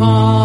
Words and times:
Oh. 0.00 0.37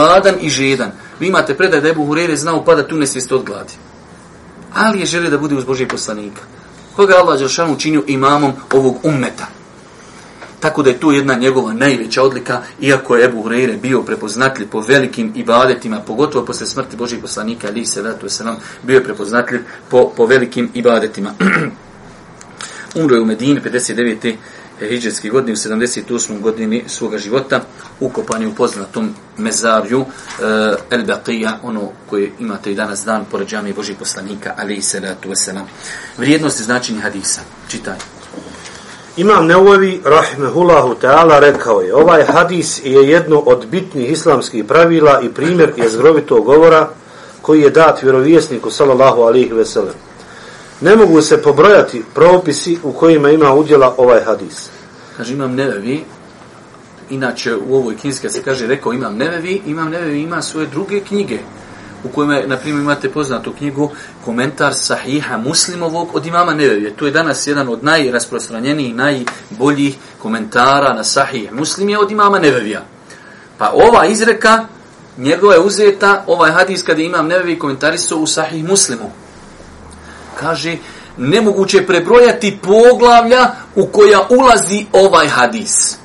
Gladan 0.00 0.34
i 0.40 0.48
žedan. 0.48 0.92
Vi 1.20 1.28
imate 1.28 1.54
predaj 1.54 1.80
da 1.80 1.88
je 1.88 1.94
Buhurere 1.94 2.36
znao 2.36 2.64
pada 2.64 2.88
tu 2.88 2.96
nesvijest 2.96 3.32
od 3.32 3.44
gladi. 3.44 3.72
Ali 4.74 5.00
je 5.00 5.06
želio 5.06 5.30
da 5.30 5.38
bude 5.38 5.54
uz 5.54 5.64
Božih 5.64 5.88
poslanika. 5.88 6.40
Koga 6.96 7.14
Allah 7.16 7.38
Đelšanu 7.38 7.74
učinio 7.74 8.04
imamom 8.06 8.52
ovog 8.72 8.96
ummeta. 9.02 9.46
Tako 10.60 10.82
da 10.82 10.90
je 10.90 11.00
tu 11.00 11.12
jedna 11.12 11.34
njegova 11.34 11.72
najveća 11.72 12.22
odlika, 12.22 12.62
iako 12.80 13.16
je 13.16 13.24
Ebu 13.24 13.42
Hureyre 13.42 13.80
bio 13.80 14.02
prepoznatljiv 14.02 14.68
po 14.68 14.80
velikim 14.80 15.32
ibadetima, 15.36 16.00
pogotovo 16.06 16.44
posle 16.44 16.66
smrti 16.66 16.96
Božih 16.96 17.18
poslanika, 17.22 17.68
ali 17.68 17.86
se 17.86 18.02
vratu 18.02 18.28
se 18.28 18.44
nam, 18.44 18.56
bio 18.82 18.94
je 18.94 19.04
prepoznatljiv 19.04 19.60
po, 19.88 20.12
po 20.16 20.26
velikim 20.26 20.70
ibadetima. 20.74 21.34
Umro 23.00 23.14
je 23.14 23.22
u 23.22 23.24
Medini 23.24 23.60
59 23.60 24.34
E, 24.80 24.88
hijđetski 24.88 25.30
godini, 25.30 25.52
u 25.52 25.56
78. 25.56 26.40
godini 26.40 26.84
svoga 26.86 27.18
života, 27.18 27.60
ukopan 28.00 28.42
je 28.42 28.48
u 28.48 28.54
poznatom 28.54 29.14
mezarju 29.36 30.00
uh, 30.00 30.06
El 30.90 31.00
Baqija, 31.00 31.52
ono 31.62 31.88
koje 32.10 32.30
imate 32.38 32.72
i 32.72 32.74
danas 32.74 33.04
dan, 33.04 33.24
pored 33.30 33.48
džami 33.48 33.72
Božih 33.72 33.96
poslanika, 33.98 34.54
ali 34.56 34.74
i 34.74 34.82
salatu 34.82 35.28
wasalam. 35.28 35.64
Vrijednost 36.18 36.60
i 36.60 36.62
značenje 36.62 37.00
hadisa. 37.00 37.40
Čitaj. 37.68 37.96
Imam 39.16 39.46
Neuvi, 39.46 40.00
rahmehullahu 40.04 40.94
ta'ala, 41.02 41.40
rekao 41.40 41.80
je, 41.80 41.94
ovaj 41.94 42.24
hadis 42.24 42.80
je 42.84 43.08
jedno 43.08 43.38
od 43.38 43.66
bitnih 43.66 44.10
islamskih 44.10 44.64
pravila 44.64 45.20
i 45.20 45.28
primjer 45.28 45.72
je 45.76 45.88
zgrovitog 45.88 46.44
govora 46.44 46.88
koji 47.42 47.60
je 47.60 47.70
dat 47.70 48.02
vjerovjesniku, 48.02 48.70
sallallahu 48.70 49.22
alihi 49.22 49.52
veselem. 49.52 50.09
Ne 50.80 50.96
mogu 50.96 51.22
se 51.22 51.42
pobrojati 51.42 52.04
propisi 52.14 52.78
u 52.82 52.92
kojima 52.92 53.30
ima 53.30 53.54
udjela 53.54 53.94
ovaj 53.98 54.24
hadis. 54.24 54.68
Kaže, 55.16 55.32
imam 55.32 55.54
nevevi, 55.54 56.04
inače 57.10 57.56
u 57.56 57.76
ovoj 57.76 57.96
knjizke 57.96 58.30
se 58.30 58.42
kaže, 58.42 58.66
rekao, 58.66 58.92
imam 58.92 59.16
nevevi, 59.16 59.62
imam 59.66 59.90
nevevi, 59.90 60.20
ima 60.20 60.42
svoje 60.42 60.66
druge 60.66 61.00
knjige, 61.00 61.38
u 62.04 62.08
kojima, 62.08 62.40
na 62.46 62.56
primjer, 62.56 62.82
imate 62.82 63.10
poznatu 63.10 63.52
knjigu, 63.58 63.90
komentar 64.24 64.74
sahiha 64.74 65.36
muslimovog 65.36 66.08
od 66.14 66.26
imama 66.26 66.54
nevevije. 66.54 66.96
To 66.96 67.06
je 67.06 67.12
danas 67.12 67.46
jedan 67.46 67.68
od 67.68 67.84
najrasprostranjenijih, 67.84 68.94
najboljih 68.94 69.96
komentara 70.18 70.94
na 70.94 71.04
sahih 71.04 71.52
muslim 71.52 71.88
je 71.88 71.98
od 71.98 72.10
imama 72.10 72.38
nevevija. 72.38 72.82
Pa 73.58 73.70
ova 73.74 74.06
izreka, 74.06 74.66
njegova 75.18 75.54
je 75.54 75.60
uzeta, 75.60 76.24
ovaj 76.26 76.50
hadis 76.50 76.82
kada 76.82 77.02
imam 77.02 77.26
nevevi 77.26 77.58
komentarisao 77.58 78.18
u 78.18 78.26
sahih 78.26 78.64
muslimu 78.64 79.10
kaže 80.40 80.76
nemoguće 81.16 81.86
prebrojati 81.86 82.58
poglavlja 82.62 83.50
u 83.74 83.86
koja 83.86 84.26
ulazi 84.30 84.86
ovaj 84.92 85.28
hadis. 85.28 86.00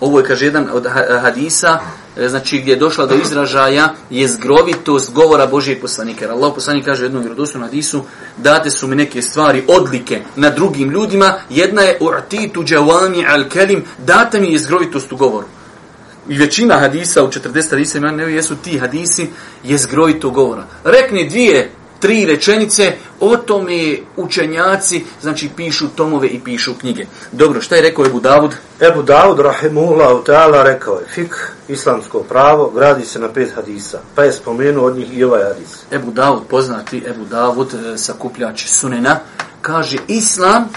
Ovo 0.00 0.18
je, 0.18 0.24
kaže, 0.24 0.44
jedan 0.44 0.68
od 0.72 0.86
hadisa, 1.22 1.78
e, 2.16 2.28
znači 2.28 2.58
gdje 2.58 2.72
je 2.72 2.76
došla 2.76 3.06
do 3.06 3.14
izražaja 3.14 3.94
je 4.10 4.28
zgrovitost 4.28 5.12
govora 5.12 5.46
Božijeg 5.46 5.80
poslanika. 5.80 6.24
Jer 6.24 6.30
Allah 6.32 6.52
poslanik 6.54 6.84
kaže 6.84 7.02
u 7.02 7.06
jednom 7.06 7.22
vjerodostojnom 7.22 7.68
hadisu, 7.68 8.02
date 8.36 8.70
su 8.70 8.86
mi 8.86 8.96
neke 8.96 9.22
stvari, 9.22 9.64
odlike 9.68 10.20
na 10.36 10.50
drugim 10.50 10.90
ljudima, 10.90 11.34
jedna 11.50 11.82
je 11.82 11.98
u'titu 12.00 12.64
džavani 12.64 13.26
al 13.26 13.48
kelim, 13.48 13.84
date 13.98 14.40
mi 14.40 14.52
je 14.52 14.58
zgrovitost 14.58 15.12
u 15.12 15.16
govoru. 15.16 15.46
I 16.28 16.38
većina 16.38 16.78
hadisa 16.78 17.24
u 17.24 17.28
40 17.28 17.70
hadisa 17.70 17.98
ima, 17.98 18.10
ne 18.10 18.32
jesu 18.32 18.56
ti 18.56 18.78
hadisi, 18.78 19.30
je 19.64 19.78
zgrojito 19.78 20.30
govora. 20.30 20.64
Rekni 20.84 21.28
dvije 21.28 21.70
tri 22.00 22.26
rečenice, 22.26 22.92
o 23.20 23.36
tome 23.36 23.96
učenjaci, 24.16 25.04
znači 25.22 25.50
pišu 25.56 25.88
tomove 25.88 26.28
i 26.28 26.40
pišu 26.40 26.74
knjige. 26.80 27.06
Dobro, 27.32 27.60
šta 27.60 27.76
je 27.76 27.82
rekao 27.82 28.06
Ebu 28.06 28.20
Davud? 28.20 28.54
Ebu 28.80 29.02
Davud, 29.02 29.40
rahimullah, 29.40 30.10
ta'ala, 30.26 30.62
rekao 30.64 30.94
je, 30.94 31.06
fik, 31.14 31.52
islamsko 31.68 32.18
pravo, 32.18 32.70
gradi 32.74 33.04
se 33.04 33.18
na 33.18 33.28
pet 33.28 33.54
hadisa, 33.54 34.00
pa 34.14 34.24
je 34.24 34.32
spomenuo 34.32 34.86
od 34.86 34.96
njih 34.96 35.18
i 35.18 35.24
ovaj 35.24 35.42
hadis. 35.42 35.82
Ebu 35.90 36.10
Davud, 36.10 36.42
poznati 36.50 37.02
Ebu 37.06 37.24
Davud, 37.24 37.74
e, 37.74 37.98
sakupljač 37.98 38.66
sunena, 38.66 39.20
kaže, 39.60 39.96
islam 40.08 40.68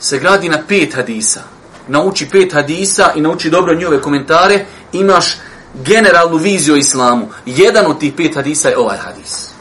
se 0.00 0.18
gradi 0.18 0.48
na 0.48 0.58
pet 0.68 0.94
hadisa. 0.94 1.40
Nauči 1.88 2.28
pet 2.30 2.52
hadisa 2.52 3.12
i 3.14 3.20
nauči 3.20 3.50
dobro 3.50 3.74
njove 3.74 4.00
komentare, 4.00 4.64
imaš 4.92 5.38
generalnu 5.84 6.36
viziju 6.36 6.74
o 6.74 6.78
islamu. 6.78 7.28
Jedan 7.46 7.86
od 7.86 8.00
tih 8.00 8.12
pet 8.16 8.34
hadisa 8.34 8.68
je 8.68 8.78
ovaj 8.78 8.98
hadis 8.98 9.53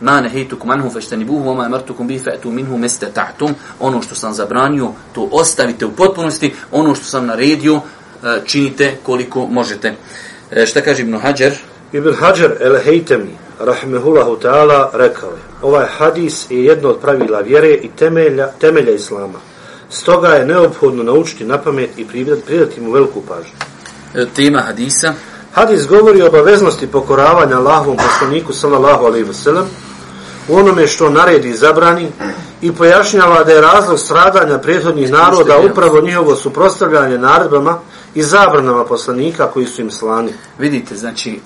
ma 0.00 0.20
nehejtukum 0.20 0.70
anhu 0.70 0.90
feštenibuhu, 0.90 1.50
oma 1.50 1.66
emartukum 1.66 2.06
bi 2.06 2.18
fe'tu 2.18 2.50
minhu 2.50 2.78
meste 2.78 3.06
ta'tum, 3.14 3.54
ono 3.80 4.02
što 4.02 4.14
sam 4.14 4.34
zabranio, 4.34 4.92
to 5.12 5.28
ostavite 5.32 5.86
u 5.86 5.92
potpunosti, 5.92 6.54
ono 6.72 6.94
što 6.94 7.04
sam 7.04 7.26
naredio, 7.26 7.74
e, 7.76 8.40
činite 8.44 8.96
koliko 9.02 9.46
možete. 9.46 9.94
E, 10.50 10.66
šta 10.66 10.80
kaže 10.80 11.02
Ibn 11.02 11.18
Hajar? 11.18 11.52
Ibn 11.92 12.14
Hajar 12.14 12.52
el 12.60 12.78
hejtemi, 12.84 13.36
rahmehullahu 13.60 14.38
ta'ala, 14.42 14.90
rekao 14.92 15.30
je, 15.30 15.38
ovaj 15.62 15.86
hadis 15.98 16.46
je 16.50 16.64
jedno 16.64 16.88
od 16.88 17.00
pravila 17.00 17.40
vjere 17.40 17.70
i 17.70 17.88
temelja, 17.96 18.46
temelja 18.60 18.92
islama. 18.92 19.38
Stoga 19.90 20.28
je 20.28 20.46
neophodno 20.46 21.02
naučiti 21.02 21.44
na 21.44 21.58
pamet 21.58 21.90
i 21.96 22.06
pridati 22.46 22.80
mu 22.80 22.90
veliku 22.90 23.22
pažnju. 23.28 23.52
E, 24.14 24.26
tema 24.36 24.60
hadisa? 24.60 25.14
Hadis 25.52 25.86
govori 25.86 26.22
o 26.22 26.26
obaveznosti 26.26 26.86
pokoravanja 26.86 27.56
Allahovom 27.56 27.96
poslaniku 27.96 28.52
sallallahu 28.52 29.04
alaihi 29.04 29.26
wa 29.26 29.32
sallam, 29.32 29.64
u 29.64 29.87
onome 30.48 30.86
što 30.86 31.10
naredi 31.10 31.48
i 31.48 31.56
zabrani 31.56 32.08
i 32.60 32.72
pojašnjava 32.72 33.44
da 33.44 33.52
je 33.52 33.60
razlog 33.60 33.98
stradanja 33.98 34.58
prethodnih 34.58 35.10
naroda 35.10 35.58
upravo 35.70 36.00
njihovo 36.00 36.36
suprostavljanje 36.36 37.18
naredbama 37.18 37.78
i 38.14 38.22
zabranama 38.22 38.84
poslanika 38.84 39.46
koji 39.46 39.66
su 39.66 39.80
im 39.80 39.90
slani. 39.90 40.32
Vidite, 40.58 40.96
znači, 40.96 41.40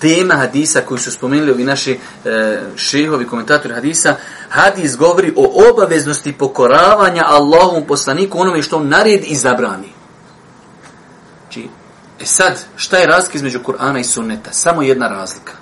tema 0.00 0.34
hadisa 0.34 0.80
koji 0.80 0.98
su 0.98 1.12
spomenuli 1.12 1.50
ovi 1.50 1.64
naši 1.64 1.98
e, 2.24 2.60
šehovi, 2.76 3.26
komentatori 3.26 3.74
hadisa, 3.74 4.14
hadis 4.48 4.96
govori 4.96 5.32
o 5.36 5.70
obaveznosti 5.70 6.32
pokoravanja 6.32 7.24
Allahom 7.26 7.84
poslaniku 7.88 8.40
onome 8.40 8.62
što 8.62 8.76
on 8.76 8.88
naredi 8.88 9.26
i 9.26 9.36
zabrani. 9.36 9.92
Znači, 11.42 11.68
e 12.20 12.26
sad, 12.26 12.64
šta 12.76 12.96
je 12.96 13.06
razlika 13.06 13.38
između 13.38 13.58
Kur'ana 13.66 14.00
i 14.00 14.04
sunneta? 14.04 14.52
Samo 14.52 14.82
jedna 14.82 15.08
razlika. 15.08 15.52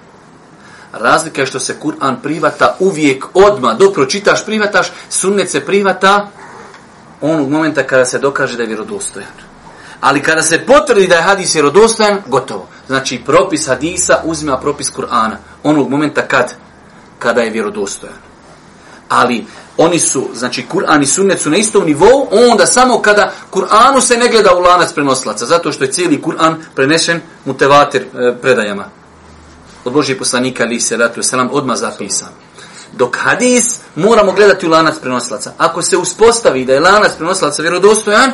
Razlika 0.93 1.41
je 1.41 1.47
što 1.47 1.61
se 1.61 1.77
Kur'an 1.83 2.17
privata 2.23 2.77
uvijek 2.79 3.25
odma 3.35 3.75
dok 3.75 3.95
pročitaš, 3.95 4.45
privataš, 4.45 4.93
sunnet 5.11 5.51
se 5.51 5.61
privata 5.61 6.29
onog 7.21 7.51
momenta 7.51 7.83
kada 7.83 8.05
se 8.05 8.19
dokaže 8.19 8.57
da 8.57 8.63
je 8.63 8.67
vjerodostojan. 8.67 9.29
Ali 10.01 10.23
kada 10.23 10.43
se 10.43 10.67
potvrdi 10.67 11.07
da 11.07 11.15
je 11.15 11.23
hadis 11.23 11.55
vjerodostojan, 11.55 12.19
gotovo. 12.27 12.69
Znači, 12.87 13.23
propis 13.27 13.67
hadisa 13.67 14.21
uzima 14.25 14.59
propis 14.59 14.93
Kur'ana. 14.93 15.37
Onog 15.63 15.91
momenta 15.91 16.23
kad? 16.23 16.55
Kada 17.19 17.41
je 17.41 17.51
vjerodostojan. 17.51 18.17
Ali 19.09 19.47
oni 19.77 19.99
su, 19.99 20.29
znači 20.35 20.67
Kur'an 20.73 21.03
i 21.03 21.07
sunnet 21.07 21.41
su 21.41 21.51
na 21.51 21.57
istom 21.57 21.85
nivou, 21.85 22.29
onda 22.51 22.67
samo 22.67 23.03
kada 23.03 23.33
Kur'anu 23.51 24.01
se 24.01 24.17
ne 24.17 24.29
gleda 24.29 24.55
u 24.55 24.61
lanac 24.61 24.93
prenoslaca, 24.93 25.47
zato 25.47 25.73
što 25.73 25.85
je 25.85 25.93
cijeli 25.93 26.23
Kur'an 26.23 26.55
prenešen 26.75 27.21
mutevatir 27.45 28.03
e, 28.03 28.35
predajama 28.43 28.85
od 29.87 29.93
Božije 29.93 30.19
poslanika 30.19 30.63
ali 30.63 30.81
se 30.81 30.97
ratu 30.97 31.23
selam 31.23 31.49
odma 31.53 31.77
zapisan. 31.77 32.29
Dok 32.93 33.17
hadis 33.17 33.79
moramo 33.95 34.33
gledati 34.33 34.67
u 34.67 34.71
lanac 34.71 34.95
prenoslaca. 35.01 35.53
Ako 35.59 35.83
se 35.83 35.97
uspostavi 35.97 36.65
da 36.65 36.73
je 36.73 36.81
lanac 36.81 37.13
prenoslaca 37.17 37.63
vjerodostojan, 37.63 38.33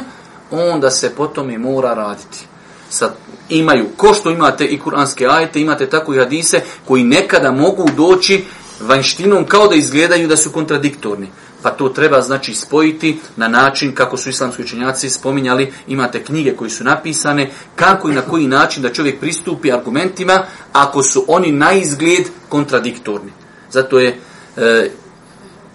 onda 0.51 0.91
se 0.91 1.15
potom 1.15 1.51
i 1.51 1.59
mora 1.59 1.95
raditi. 1.95 2.47
Sad 2.91 3.15
imaju, 3.49 3.89
ko 3.97 4.15
što 4.15 4.31
imate 4.31 4.65
i 4.65 4.79
kuranske 4.79 5.27
ajete, 5.27 5.61
imate 5.61 5.87
tako 5.87 6.15
i 6.15 6.19
hadise 6.19 6.61
koji 6.89 7.05
nekada 7.05 7.51
mogu 7.51 7.89
doći 7.97 8.45
vanštinom 8.81 9.47
kao 9.47 9.69
da 9.69 9.75
izgledaju 9.75 10.29
da 10.29 10.37
su 10.37 10.51
kontradiktorni 10.51 11.29
pa 11.63 11.71
to 11.71 11.89
treba 11.89 12.23
znači 12.23 12.55
spojiti 12.55 13.19
na 13.37 13.49
način 13.49 13.95
kako 13.95 14.17
su 14.17 14.29
islamski 14.29 14.63
učenjaci 14.63 15.11
spominjali, 15.11 15.73
imate 15.87 16.25
knjige 16.25 16.57
koji 16.57 16.71
su 16.71 16.85
napisane, 16.85 17.51
kako 17.77 18.11
i 18.11 18.15
na 18.15 18.23
koji 18.23 18.47
način 18.47 18.83
da 18.83 18.93
čovjek 18.93 19.21
pristupi 19.21 19.73
argumentima 19.73 20.43
ako 20.73 21.03
su 21.03 21.25
oni 21.29 21.53
na 21.53 21.73
izgled 21.73 22.27
kontradiktorni. 22.49 23.33
Zato 23.71 23.99
je 23.99 24.19
e, 24.57 24.91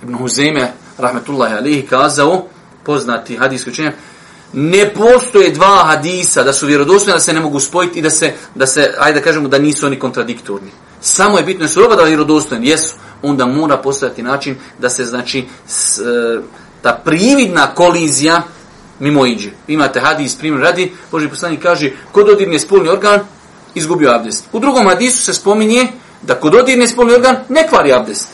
Ibn 0.04 0.16
Huzeme, 0.16 0.72
rahmetullahi 0.98 1.54
alihi, 1.54 1.88
kazao, 1.88 2.45
poznati 2.83 3.38
hadijski 3.38 3.69
učenjak, 3.69 3.94
ne 4.53 4.94
postoje 4.94 5.51
dva 5.51 5.83
hadisa 5.85 6.44
da 6.44 6.53
su 6.53 6.67
vjerodostojni 6.67 7.15
da 7.15 7.19
se 7.19 7.33
ne 7.33 7.39
mogu 7.39 7.59
spojiti 7.59 7.99
i 7.99 8.01
da 8.01 8.09
se, 8.09 8.33
da 8.55 8.67
se 8.67 8.94
ajde 8.99 9.19
da 9.19 9.23
kažemo 9.23 9.47
da 9.47 9.59
nisu 9.59 9.85
oni 9.85 9.99
kontradiktorni. 9.99 10.71
Samo 11.01 11.38
je 11.38 11.44
bitno 11.44 11.65
da 11.65 11.67
su 11.67 11.83
oba 11.83 11.95
da 11.95 12.03
vjerodostojni, 12.03 12.67
jesu, 12.67 12.95
onda 13.21 13.45
mora 13.45 13.77
postojati 13.77 14.23
način 14.23 14.55
da 14.79 14.89
se 14.89 15.05
znači 15.05 15.45
s, 15.67 15.99
e, 15.99 16.03
ta 16.81 17.01
prividna 17.05 17.75
kolizija 17.75 18.44
mimo 18.99 19.25
iđe. 19.25 19.49
Imate 19.67 19.99
hadis, 19.99 20.35
primjer 20.35 20.61
radi, 20.61 20.94
Boži 21.11 21.29
poslanik 21.29 21.61
kaže, 21.61 21.91
ko 22.11 22.23
dodirne 22.23 22.59
spolni 22.59 22.89
organ, 22.89 23.19
izgubio 23.75 24.11
abdest. 24.11 24.45
U 24.51 24.59
drugom 24.59 24.88
hadisu 24.88 25.23
se 25.23 25.33
spominje 25.33 25.88
da 26.21 26.35
kod 26.35 26.51
dodirne 26.51 26.88
spolni 26.88 27.13
organ 27.13 27.35
ne 27.49 27.67
kvari 27.67 27.94
abdest. 27.94 28.27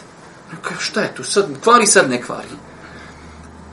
Šta 0.80 1.02
je 1.02 1.16
tu? 1.16 1.24
Sad, 1.24 1.46
kvari 1.64 1.86
sad 1.86 2.10
ne 2.10 2.22
kvari 2.22 2.48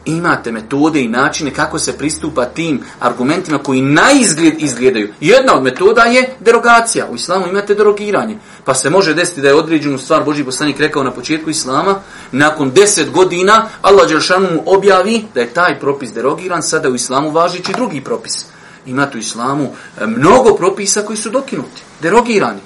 imate 0.04 0.52
metode 0.52 1.00
i 1.00 1.08
načine 1.08 1.54
kako 1.54 1.78
se 1.78 1.98
pristupa 1.98 2.44
tim 2.44 2.80
argumentima 3.00 3.58
koji 3.58 3.82
na 3.82 4.12
izgled 4.12 4.54
izgledaju. 4.58 5.14
Jedna 5.20 5.56
od 5.56 5.62
metoda 5.62 6.02
je 6.02 6.36
derogacija. 6.40 7.06
U 7.10 7.14
islamu 7.14 7.46
imate 7.46 7.74
derogiranje. 7.74 8.38
Pa 8.64 8.74
se 8.74 8.90
može 8.90 9.14
desiti 9.14 9.40
da 9.40 9.48
je 9.48 9.54
određenu 9.54 9.98
stvar 9.98 10.24
Boži 10.24 10.44
poslanik 10.44 10.80
rekao 10.80 11.02
na 11.02 11.10
početku 11.10 11.50
islama, 11.50 12.00
nakon 12.32 12.70
deset 12.70 13.10
godina 13.10 13.68
Allah 13.82 14.08
Đeršanu 14.08 14.48
mu 14.52 14.62
objavi 14.66 15.24
da 15.34 15.40
je 15.40 15.54
taj 15.54 15.80
propis 15.80 16.12
derogiran, 16.12 16.62
sada 16.62 16.88
u 16.88 16.94
islamu 16.94 17.30
važići 17.30 17.72
drugi 17.72 18.00
propis. 18.00 18.46
Imate 18.86 19.18
u 19.18 19.20
islamu 19.20 19.64
e, 19.64 20.06
mnogo 20.06 20.54
propisa 20.54 21.02
koji 21.02 21.16
su 21.16 21.30
dokinuti, 21.30 21.82
derogirani. 22.02 22.60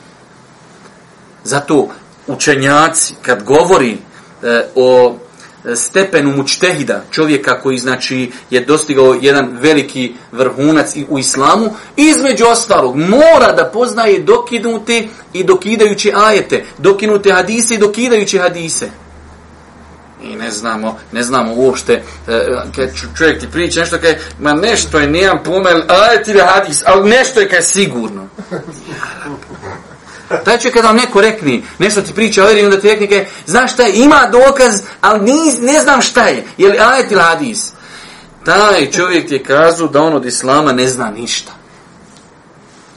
Zato 1.44 1.88
učenjaci, 2.26 3.14
kad 3.22 3.42
govori 3.42 3.98
e, 4.42 4.66
o 4.75 5.16
stepenu 5.75 6.37
mučtehida, 6.37 7.05
čovjeka 7.11 7.61
koji 7.61 7.78
znači 7.78 8.32
je 8.50 8.61
dostigao 8.61 9.19
jedan 9.20 9.58
veliki 9.61 10.14
vrhunac 10.32 10.96
u 11.08 11.19
islamu, 11.19 11.70
između 11.96 12.44
ostalog 12.46 12.96
mora 12.96 13.52
da 13.56 13.70
poznaje 13.72 14.19
dokinute 14.19 15.08
i 15.32 15.44
dokidajuće 15.44 16.12
ajete, 16.14 16.64
dokinute 16.78 17.32
hadise 17.32 17.75
i 17.75 17.78
dokidajuće 17.78 18.38
hadise. 18.38 18.88
I 20.22 20.37
ne 20.37 20.50
znamo, 20.50 20.99
ne 21.12 21.22
znamo 21.22 21.55
uopšte, 21.55 21.93
e, 21.93 22.02
kad 22.76 22.90
čovjek 23.19 23.40
ti 23.40 23.49
priča 23.52 23.81
nešto 23.81 23.99
kaj, 23.99 24.19
ma 24.40 24.52
nešto 24.52 24.99
je, 24.99 25.06
nijem 25.06 25.38
pomel, 25.44 25.82
ajet 25.88 26.28
ili 26.28 26.40
hadis, 26.40 26.82
ali 26.87 27.10
nešto 27.10 27.40
je 27.40 27.49
kaj 27.49 27.62
sigurno. 27.62 28.28
Taj 30.28 30.58
čovjek 30.58 30.74
kada 30.74 30.88
vam 30.88 30.96
neko 30.96 31.20
rekni, 31.20 31.64
nešto 31.78 32.02
ti 32.02 32.14
priča 32.14 32.42
o 32.42 32.46
veri, 32.46 32.64
onda 32.64 32.80
ti 32.80 32.88
rekni, 32.88 33.08
kaj, 33.08 33.26
znaš 33.46 33.72
šta 33.72 33.82
je, 33.82 33.94
ima 33.94 34.28
dokaz, 34.32 34.82
ali 35.00 35.20
niz, 35.20 35.60
ne 35.60 35.82
znam 35.82 36.02
šta 36.02 36.22
je, 36.22 36.46
je 36.58 36.68
li 36.68 36.78
ajet 36.78 37.12
ili 37.12 37.20
hadis. 37.20 37.72
Taj 38.44 38.90
čovjek 38.90 39.28
ti 39.28 39.34
je 39.34 39.42
kazao 39.42 39.88
da 39.88 40.02
on 40.02 40.14
od 40.14 40.24
islama 40.24 40.72
ne 40.72 40.88
zna 40.88 41.10
ništa. 41.10 41.52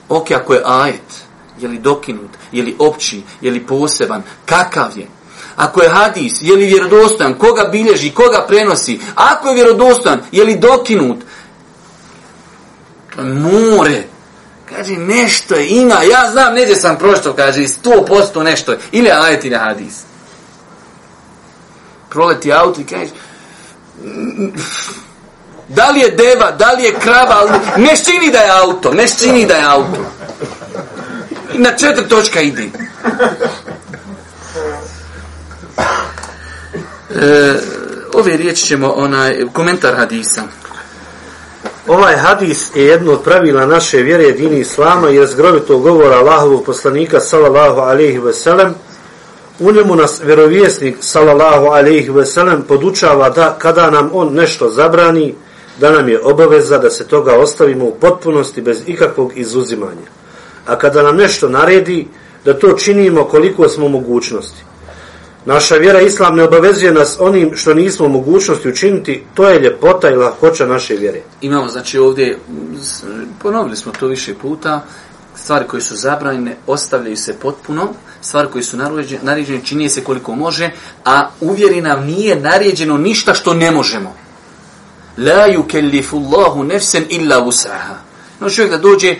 Ok, 0.10 0.32
ako 0.32 0.54
je 0.54 0.62
ajet, 0.66 1.28
je 1.60 1.68
li 1.68 1.78
dokinut, 1.78 2.30
je 2.52 2.64
li 2.64 2.76
opći, 2.80 3.22
je 3.42 3.52
li 3.52 3.68
poseban, 3.68 4.24
kakav 4.46 4.98
je? 4.98 5.08
Ako 5.56 5.82
je 5.82 5.90
hadis, 5.90 6.34
je 6.42 6.56
li 6.56 6.66
vjerodostojan, 6.66 7.34
koga 7.34 7.64
bilježi, 7.64 8.12
koga 8.12 8.46
prenosi? 8.48 9.00
Ako 9.16 9.48
je 9.48 9.56
vjerodostojan, 9.56 10.22
je 10.32 10.44
li 10.44 10.56
dokinut? 10.56 11.18
More, 13.18 14.04
Kaže, 14.76 14.94
nešto 14.94 15.56
je, 15.56 15.68
ima, 15.68 16.04
ja 16.04 16.32
znam, 16.32 16.54
neđe 16.54 16.76
sam 16.76 16.98
prošto, 16.98 17.34
kaže, 17.34 17.68
sto 17.68 18.06
posto 18.08 18.44
nešto 18.44 18.72
je. 18.72 18.80
Ili 18.92 19.10
ajet 19.12 19.46
ili 19.46 19.56
hadis. 19.56 19.94
Proleti 22.10 22.54
auto 22.54 22.82
i 22.82 22.84
kaže, 22.84 23.12
da 25.68 25.90
li 25.90 26.00
je 26.00 26.12
deva, 26.12 26.52
da 26.52 26.72
li 26.72 26.84
je 26.84 26.94
krava, 27.00 27.60
ne 27.78 27.96
čini 27.96 28.32
da 28.32 28.38
je 28.38 28.50
auto, 28.50 28.94
ne 28.94 29.08
čini 29.08 29.46
da 29.46 29.54
je 29.54 29.64
auto. 29.64 30.06
I 31.54 31.58
na 31.58 31.72
četiri 31.72 32.08
točka 32.10 32.42
ide. 32.42 32.68
E, 37.16 37.54
ove 38.14 38.38
riječi 38.38 38.66
ćemo, 38.66 38.92
onaj, 38.92 39.46
komentar 39.54 39.96
hadisa. 39.96 40.44
Ovaj 41.88 42.16
hadis 42.16 42.76
je 42.76 42.86
jedno 42.86 43.14
od 43.14 43.22
pravila 43.24 43.66
naše 43.66 43.98
vjere 43.98 44.24
jedini 44.24 44.60
Islama 44.60 45.10
i 45.10 45.20
razgrovito 45.20 45.78
govora 45.78 46.18
Allahovog 46.18 46.66
poslanika 46.66 47.20
sallallahu 47.20 47.80
alaihi 47.80 48.20
ve 48.20 48.34
sellem. 48.34 48.76
U 49.60 49.72
njemu 49.72 49.96
nas 49.96 50.22
vjerovjesnik 50.24 50.98
sallallahu 51.00 51.66
alaihi 51.66 52.10
ve 52.10 52.26
sellem 52.26 52.62
podučava 52.62 53.30
da 53.30 53.56
kada 53.60 53.92
nam 53.92 54.10
on 54.14 54.34
nešto 54.34 54.70
zabrani, 54.70 55.36
da 55.80 55.92
nam 55.92 56.10
je 56.10 56.22
obaveza 56.24 56.78
da 56.78 56.90
se 56.90 57.08
toga 57.08 57.36
ostavimo 57.36 57.86
u 57.86 57.96
potpunosti 58.02 58.62
bez 58.62 58.82
ikakvog 58.86 59.32
izuzimanja. 59.36 60.08
A 60.66 60.78
kada 60.78 61.04
nam 61.04 61.16
nešto 61.16 61.50
naredi, 61.50 62.08
da 62.46 62.54
to 62.54 62.74
činimo 62.74 63.24
koliko 63.24 63.70
smo 63.70 63.88
mogućnosti. 63.88 64.64
Naša 65.48 65.76
vjera 65.76 66.02
islam 66.02 66.36
ne 66.36 66.44
obavezuje 66.44 66.92
nas 66.92 67.18
onim 67.20 67.52
što 67.56 67.74
nismo 67.74 68.06
u 68.06 68.10
mogućnosti 68.10 68.70
učiniti, 68.70 69.24
to 69.34 69.50
je 69.50 69.60
ljepota 69.60 70.10
i 70.10 70.16
lahkoća 70.16 70.66
naše 70.66 70.96
vjere. 70.96 71.22
Imamo, 71.42 71.68
znači 71.68 71.98
ovdje, 71.98 72.40
ponovili 73.42 73.78
smo 73.78 73.92
to 74.00 74.08
više 74.08 74.34
puta, 74.34 74.86
stvari 75.36 75.66
koje 75.68 75.82
su 75.82 75.96
zabranjene 75.96 76.58
ostavljaju 76.68 77.18
se 77.18 77.34
potpuno, 77.34 77.88
stvari 78.22 78.48
koje 78.52 78.64
su 78.64 78.78
naređene 79.22 79.66
činije 79.66 79.90
se 79.90 80.04
koliko 80.04 80.36
može, 80.36 80.70
a 81.06 81.30
uvjeri 81.42 81.82
nam 81.82 82.06
nije 82.06 82.36
naređeno 82.36 82.98
ništa 82.98 83.34
što 83.34 83.54
ne 83.54 83.72
možemo. 83.72 84.16
La 85.18 85.48
yukellifullahu 85.48 86.64
nefsen 86.64 87.06
illa 87.10 87.44
usaha. 87.44 87.94
No 87.94 88.00
znači, 88.40 88.56
čovjek 88.56 88.72
da 88.72 88.78
dođe 88.78 89.16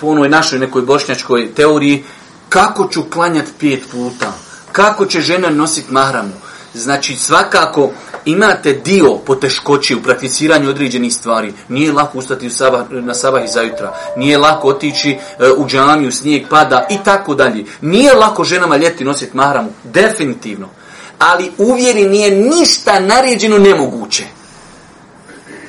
po 0.00 0.06
onoj 0.06 0.28
našoj 0.28 0.58
nekoj 0.58 0.82
bošnjačkoj 0.82 1.54
teoriji, 1.54 2.04
kako 2.48 2.88
ću 2.88 3.02
klanjati 3.10 3.52
pet 3.60 3.82
puta? 3.92 4.32
Kako 4.72 5.06
će 5.06 5.20
žena 5.20 5.50
nositi 5.50 5.92
mahramu. 5.92 6.32
Znači 6.74 7.16
svakako 7.16 7.90
imate 8.24 8.72
dio 8.72 9.16
poteškoći 9.26 9.94
u 9.94 10.02
prakticiranju 10.02 10.70
određenih 10.70 11.14
stvari. 11.14 11.52
Nije 11.68 11.92
lako 11.92 12.18
ustati 12.18 12.46
u 12.46 12.50
sabah, 12.50 12.90
na 12.90 13.14
sabah 13.14 13.44
i 13.44 13.48
zajutra. 13.48 13.94
Nije 14.16 14.38
lako 14.38 14.68
otići 14.68 15.10
e, 15.10 15.18
u 15.56 15.66
džamiju, 15.66 16.12
snijeg 16.12 16.48
pada 16.48 16.86
i 16.90 16.96
tako 17.04 17.34
dalje. 17.34 17.64
Nije 17.80 18.14
lako 18.14 18.44
ženama 18.44 18.76
ljeti 18.76 19.04
nositi 19.04 19.36
mahramu. 19.36 19.70
Definitivno. 19.84 20.68
Ali 21.18 21.52
uvjeri 21.58 22.08
nije 22.08 22.30
ništa 22.30 23.00
naređeno 23.00 23.58
nemoguće. 23.58 24.24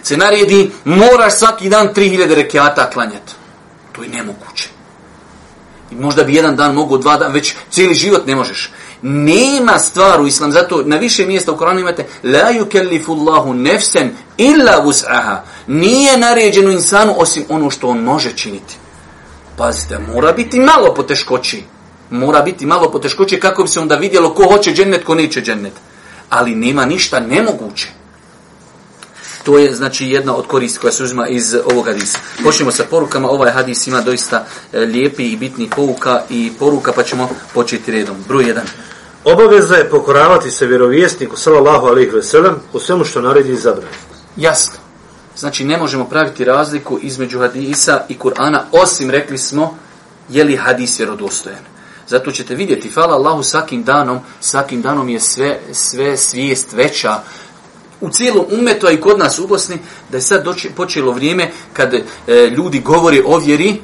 Se 0.03 0.17
naredi, 0.17 0.71
moraš 0.85 1.33
svaki 1.33 1.69
dan 1.69 1.87
3000 1.95 2.35
rekiata 2.35 2.89
klanjati. 2.89 3.33
To 3.91 4.03
je 4.03 4.09
nemoguće. 4.09 4.69
I 5.91 5.95
možda 5.95 6.23
bi 6.23 6.35
jedan 6.35 6.55
dan 6.55 6.75
mogu, 6.75 6.97
dva 6.97 7.17
dana, 7.17 7.33
već 7.33 7.53
cijeli 7.71 7.93
život 7.93 8.27
ne 8.27 8.35
možeš. 8.35 8.71
Nema 9.05 9.79
stvar 9.79 10.21
u 10.21 10.27
islam, 10.27 10.51
zato 10.51 10.83
na 10.85 10.97
više 10.97 11.25
mjesta 11.25 11.51
u 11.51 11.57
Koranu 11.57 11.79
imate 11.79 12.05
La 12.23 12.51
yukellifu 12.59 13.19
Allahu 13.19 13.53
nefsen 13.53 14.11
illa 14.37 14.83
vus'aha. 14.85 15.37
Nije 15.67 16.17
naređeno 16.17 16.71
insanu 16.71 17.13
osim 17.17 17.43
ono 17.49 17.69
što 17.69 17.87
on 17.87 17.97
može 17.97 18.33
činiti. 18.35 18.75
Pazite, 19.57 19.99
mora 20.13 20.31
biti 20.31 20.59
malo 20.59 20.93
poteškoći. 20.93 21.63
Mora 22.09 22.41
biti 22.41 22.65
malo 22.65 22.91
poteškoći 22.91 23.39
kako 23.39 23.63
bi 23.63 23.69
se 23.69 23.79
onda 23.79 23.95
vidjelo 23.95 24.33
ko 24.33 24.43
hoće 24.43 24.73
džennet, 24.73 25.03
ko 25.03 25.15
neće 25.15 25.41
džennet. 25.41 25.73
Ali 26.29 26.55
nema 26.55 26.85
ništa 26.85 27.19
nemoguće. 27.19 27.87
To 29.43 29.57
je 29.57 29.75
znači 29.75 30.07
jedna 30.07 30.35
od 30.35 30.47
koristi 30.47 30.79
koja 30.79 30.91
se 30.91 31.03
uzima 31.03 31.27
iz 31.27 31.55
ovog 31.65 31.85
hadisa. 31.85 32.19
Počnemo 32.43 32.71
sa 32.71 32.83
porukama. 32.89 33.29
Ovaj 33.29 33.51
hadis 33.51 33.87
ima 33.87 34.01
doista 34.01 34.45
e, 34.73 34.79
lijepi 34.79 35.23
i 35.23 35.37
bitni 35.37 35.69
pouka 35.75 36.23
i 36.29 36.51
poruka 36.59 36.91
pa 36.93 37.03
ćemo 37.03 37.29
početi 37.53 37.91
redom. 37.91 38.15
Broj 38.27 38.43
1. 38.43 38.59
Obaveza 39.23 39.75
je 39.75 39.89
pokoravati 39.89 40.51
se 40.51 40.65
vjerovjesniku 40.65 41.37
sallallahu 41.37 41.87
alejhi 41.87 42.09
ve 42.09 42.23
sellem 42.23 42.55
u 42.73 42.79
svemu 42.79 43.03
što 43.03 43.21
naredi 43.21 43.51
i 43.51 43.55
zabrani. 43.55 43.95
Jasno. 44.37 44.75
Znači 45.37 45.65
ne 45.65 45.77
možemo 45.77 46.05
praviti 46.05 46.45
razliku 46.45 46.99
između 47.01 47.39
hadisa 47.39 48.05
i 48.09 48.17
Kur'ana 48.17 48.59
osim 48.71 49.09
rekli 49.09 49.37
smo 49.37 49.77
je 50.29 50.43
li 50.43 50.55
hadis 50.55 50.99
vjerodostojan. 50.99 51.73
Zato 52.07 52.31
ćete 52.31 52.55
vidjeti, 52.55 52.89
hvala 52.89 53.15
Allahu 53.15 53.43
svakim 53.43 53.83
danom, 53.83 54.19
svakim 54.39 54.81
danom 54.81 55.09
je 55.09 55.19
sve, 55.19 55.59
sve 55.71 56.17
svijest 56.17 56.73
veća 56.73 57.19
u 58.01 58.09
cijelom 58.09 58.45
umetu, 58.51 58.87
a 58.87 58.91
i 58.91 59.01
kod 59.01 59.19
nas 59.19 59.39
u 59.39 59.47
Bosni, 59.47 59.77
da 60.11 60.17
je 60.17 60.21
sad 60.21 60.43
doći, 60.43 60.69
počelo 60.69 61.11
vrijeme 61.11 61.51
kad 61.73 61.93
e, 61.93 62.01
ljudi 62.57 62.79
govore 62.79 63.21
o 63.25 63.37
vjeri, 63.37 63.81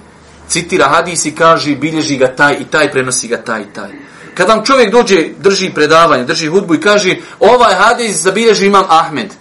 citira 0.47 0.87
hadis 0.87 1.25
i 1.25 1.35
kaže, 1.35 1.75
bilježi 1.75 2.17
ga 2.17 2.35
taj 2.35 2.57
i 2.59 2.65
taj, 2.65 2.91
prenosi 2.91 3.27
ga 3.27 3.37
taj 3.37 3.61
i 3.61 3.73
taj. 3.73 3.91
Kad 4.39 4.47
vam 4.47 4.65
čovjek 4.65 4.91
dođe, 4.91 5.27
drži 5.37 5.69
predavanje, 5.75 6.23
drži 6.23 6.47
hudbu 6.47 6.75
i 6.75 6.81
kaže, 6.81 7.15
ovaj 7.39 7.75
hadis 7.75 8.21
zabilježi 8.21 8.65
imam 8.65 8.85
Ahmed. 8.89 9.33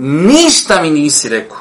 Ništa 0.00 0.82
mi 0.82 0.90
nisi 0.90 1.28
rekao. 1.28 1.58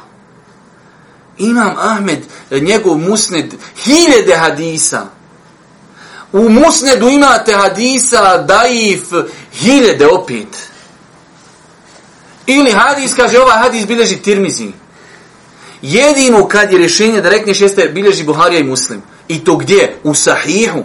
Imam 1.37 1.75
Ahmed, 1.77 2.19
njegov 2.51 2.97
musned, 2.97 3.53
hiljede 3.83 4.35
hadisa. 4.35 5.05
U 6.31 6.49
musnedu 6.49 7.09
imate 7.09 7.53
hadisa, 7.53 8.37
daif, 8.37 9.03
hiljede 9.53 10.07
opet. 10.07 10.69
Ili 12.45 12.71
hadis, 12.71 13.13
kaže, 13.15 13.39
ovaj 13.39 13.57
hadis 13.57 13.85
bilježi 13.85 14.17
tirmizi. 14.17 14.71
Jedino 15.81 16.47
kad 16.47 16.71
je 16.71 16.77
rješenje 16.77 17.21
da 17.21 17.29
rekneš 17.29 17.61
jeste 17.61 17.89
bilježi 17.89 18.23
Buharija 18.23 18.59
i 18.59 18.63
Muslim. 18.63 19.01
I 19.27 19.43
to 19.43 19.55
gdje? 19.55 19.97
U 20.03 20.13
Sahihu. 20.13 20.83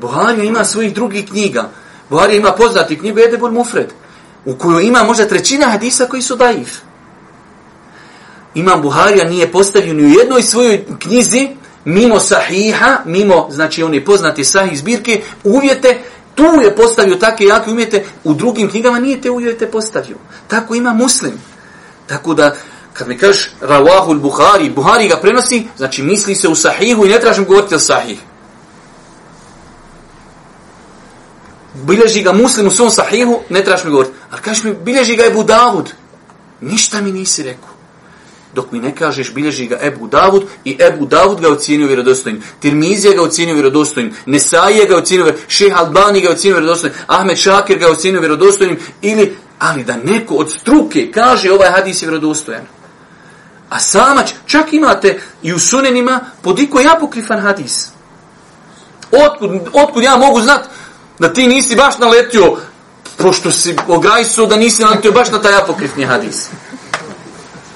Buharija 0.00 0.44
ima 0.44 0.64
svojih 0.64 0.94
drugih 0.94 1.28
knjiga. 1.28 1.70
Buharija 2.10 2.38
ima 2.38 2.52
poznati 2.52 2.98
knjigu 2.98 3.18
Edebul 3.18 3.50
Mufred. 3.50 3.92
U 4.44 4.54
kojoj 4.54 4.84
ima 4.84 5.02
možda 5.02 5.28
trećina 5.28 5.66
hadisa 5.66 6.06
koji 6.06 6.22
su 6.22 6.36
daif. 6.36 6.78
Imam 8.54 8.82
Buharija 8.82 9.24
nije 9.24 9.52
postavio 9.52 9.94
ni 9.94 10.04
u 10.04 10.18
jednoj 10.18 10.42
svojoj 10.42 10.84
knjizi 10.98 11.48
mimo 11.84 12.20
sahiha, 12.20 12.98
mimo, 13.04 13.48
znači 13.50 13.82
oni 13.82 14.04
poznati 14.04 14.44
sahih 14.44 14.78
zbirke, 14.78 15.22
uvjete, 15.44 15.98
tu 16.34 16.44
je 16.62 16.76
postavio 16.76 17.16
takve 17.16 17.46
jake 17.46 17.70
uvjete, 17.70 18.04
u 18.24 18.34
drugim 18.34 18.70
knjigama 18.70 18.98
nije 18.98 19.20
te 19.20 19.30
uvjete 19.30 19.70
postavio. 19.70 20.16
Tako 20.48 20.74
ima 20.74 20.92
muslim. 20.92 21.32
Tako 22.06 22.34
da, 22.34 22.54
kad 22.92 23.08
mi 23.08 23.18
kažeš 23.18 23.50
Rawahul 23.60 24.20
Buhari, 24.20 24.70
Buhari 24.70 25.08
ga 25.08 25.16
prenosi, 25.16 25.66
znači 25.76 26.02
misli 26.02 26.34
se 26.34 26.48
u 26.48 26.54
sahihu 26.54 27.06
i 27.06 27.08
ne 27.08 27.20
tražim 27.20 27.44
govoriti 27.44 27.74
o 27.74 27.78
sahih. 27.78 28.18
Bilježi 31.74 32.22
ga 32.22 32.32
muslim 32.32 32.66
u 32.66 32.70
svom 32.70 32.90
sahihu, 32.90 33.40
ne 33.48 33.64
trebaš 33.64 33.84
mi 33.84 33.90
govoriti. 33.90 34.14
Ali 34.30 34.42
kažeš 34.42 34.64
mi, 34.64 34.74
bilježi 34.74 35.16
ga 35.16 35.26
Ebu 35.26 35.42
Davud. 35.42 35.92
Ništa 36.60 37.00
mi 37.00 37.12
nisi 37.12 37.42
rekao 37.42 37.70
dok 38.54 38.72
mi 38.72 38.78
ne 38.78 38.94
kažeš 38.94 39.34
bilježi 39.34 39.66
ga 39.66 39.78
Ebu 39.82 40.06
Davud 40.06 40.44
i 40.64 40.78
Ebu 40.80 41.06
Davud 41.06 41.40
ga 41.40 41.48
ocjenio 41.48 41.86
vjerodostojnim. 41.86 42.42
Tirmizija 42.60 43.14
ga 43.14 43.22
ocjenio 43.22 43.54
vjerodostojnim. 43.54 44.14
Nesaije 44.26 44.86
ga 44.86 44.96
ocjenio 44.96 45.24
vjerodostojnim. 45.24 45.48
Šeh 45.48 45.80
Albani 45.80 46.20
ga 46.20 46.30
ocjenio 46.30 46.58
vjerodostojnim. 46.58 46.98
Ahmed 47.06 47.38
Šakir 47.38 47.78
ga 47.78 47.90
ocjenio 47.90 48.20
vjerodostojnim. 48.20 48.78
Ili, 49.02 49.36
ali 49.58 49.84
da 49.84 49.96
neko 49.96 50.34
od 50.34 50.52
struke 50.52 51.10
kaže 51.12 51.52
ovaj 51.52 51.70
hadis 51.70 52.02
je 52.02 52.06
vjerodostojan. 52.06 52.66
A 53.68 53.78
samać, 53.78 54.34
čak 54.46 54.72
imate 54.72 55.20
i 55.42 55.52
u 55.52 55.58
sunenima 55.58 56.20
podiko 56.42 56.80
je 56.80 56.90
apokrifan 56.96 57.40
hadis. 57.40 57.88
Otkud, 59.26 59.50
otkud 59.72 60.02
ja 60.02 60.16
mogu 60.16 60.40
znat 60.40 60.68
da 61.20 61.32
ti 61.32 61.46
nisi 61.46 61.76
baš 61.76 61.98
naletio 61.98 62.56
pošto 63.16 63.50
si 63.50 63.76
ograjso 63.88 64.46
da 64.46 64.56
nisi 64.56 64.82
naletio 64.82 65.12
baš 65.12 65.30
na 65.30 65.42
taj 65.42 65.54
apokrifni 65.54 66.04
hadis 66.04 66.48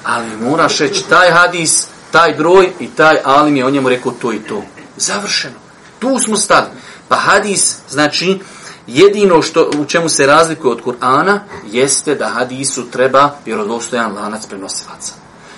ali 0.05 0.37
moraš 0.49 0.77
reći 0.77 1.03
taj 1.09 1.31
hadis, 1.31 1.87
taj 2.11 2.33
broj 2.33 2.71
i 2.79 2.87
taj 2.87 3.17
alim 3.23 3.55
je 3.55 3.65
o 3.65 3.69
njemu 3.69 3.89
rekao 3.89 4.11
to 4.11 4.33
i 4.33 4.39
to. 4.39 4.63
Završeno. 4.97 5.55
Tu 5.99 6.19
smo 6.19 6.37
stali. 6.37 6.67
Pa 7.07 7.15
hadis, 7.15 7.77
znači, 7.89 8.39
jedino 8.87 9.41
što 9.41 9.71
u 9.79 9.85
čemu 9.85 10.09
se 10.09 10.25
razlikuje 10.25 10.71
od 10.71 10.81
Kur'ana, 10.83 11.39
jeste 11.71 12.15
da 12.15 12.29
hadisu 12.29 12.91
treba 12.91 13.35
vjerodostojan 13.45 14.15
lanac 14.15 14.45
prenosilaca. 14.45 15.13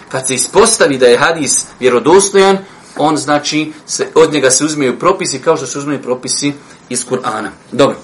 Kad 0.10 0.28
se 0.28 0.36
ispostavi 0.36 0.98
da 0.98 1.06
je 1.06 1.18
hadis 1.18 1.66
vjerodostojan, 1.80 2.58
on 3.00 3.18
znači, 3.18 3.74
se, 3.86 4.08
od 4.16 4.34
njega 4.34 4.52
se 4.52 4.66
uzmeju 4.66 5.00
propisi 5.00 5.40
kao 5.40 5.58
što 5.58 5.66
se 5.66 5.80
uzmeju 5.80 6.02
propisi 6.02 6.54
iz 6.90 7.06
Kur'ana. 7.06 7.50
Dobro. 7.72 7.96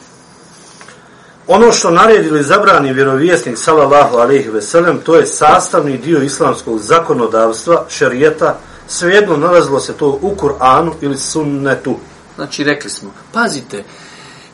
Ono 1.47 1.71
što 1.71 1.91
naredili 1.91 2.43
zabrani 2.43 2.93
vjerovijesnik 2.93 3.57
sallallahu 3.57 4.17
alejhi 4.17 4.49
ve 4.49 4.61
sellem 4.61 4.99
to 5.05 5.15
je 5.15 5.25
sastavni 5.25 5.97
dio 5.97 6.21
islamskog 6.21 6.79
zakonodavstva, 6.79 7.85
šerijeta, 7.89 8.59
svejedno 8.87 9.37
nalazilo 9.37 9.79
se 9.79 9.93
to 9.93 10.19
u 10.21 10.35
Kur'anu 10.35 10.91
ili 11.01 11.17
sunnetu. 11.17 11.95
Znači 12.35 12.63
rekli 12.63 12.89
smo, 12.89 13.13
pazite, 13.31 13.83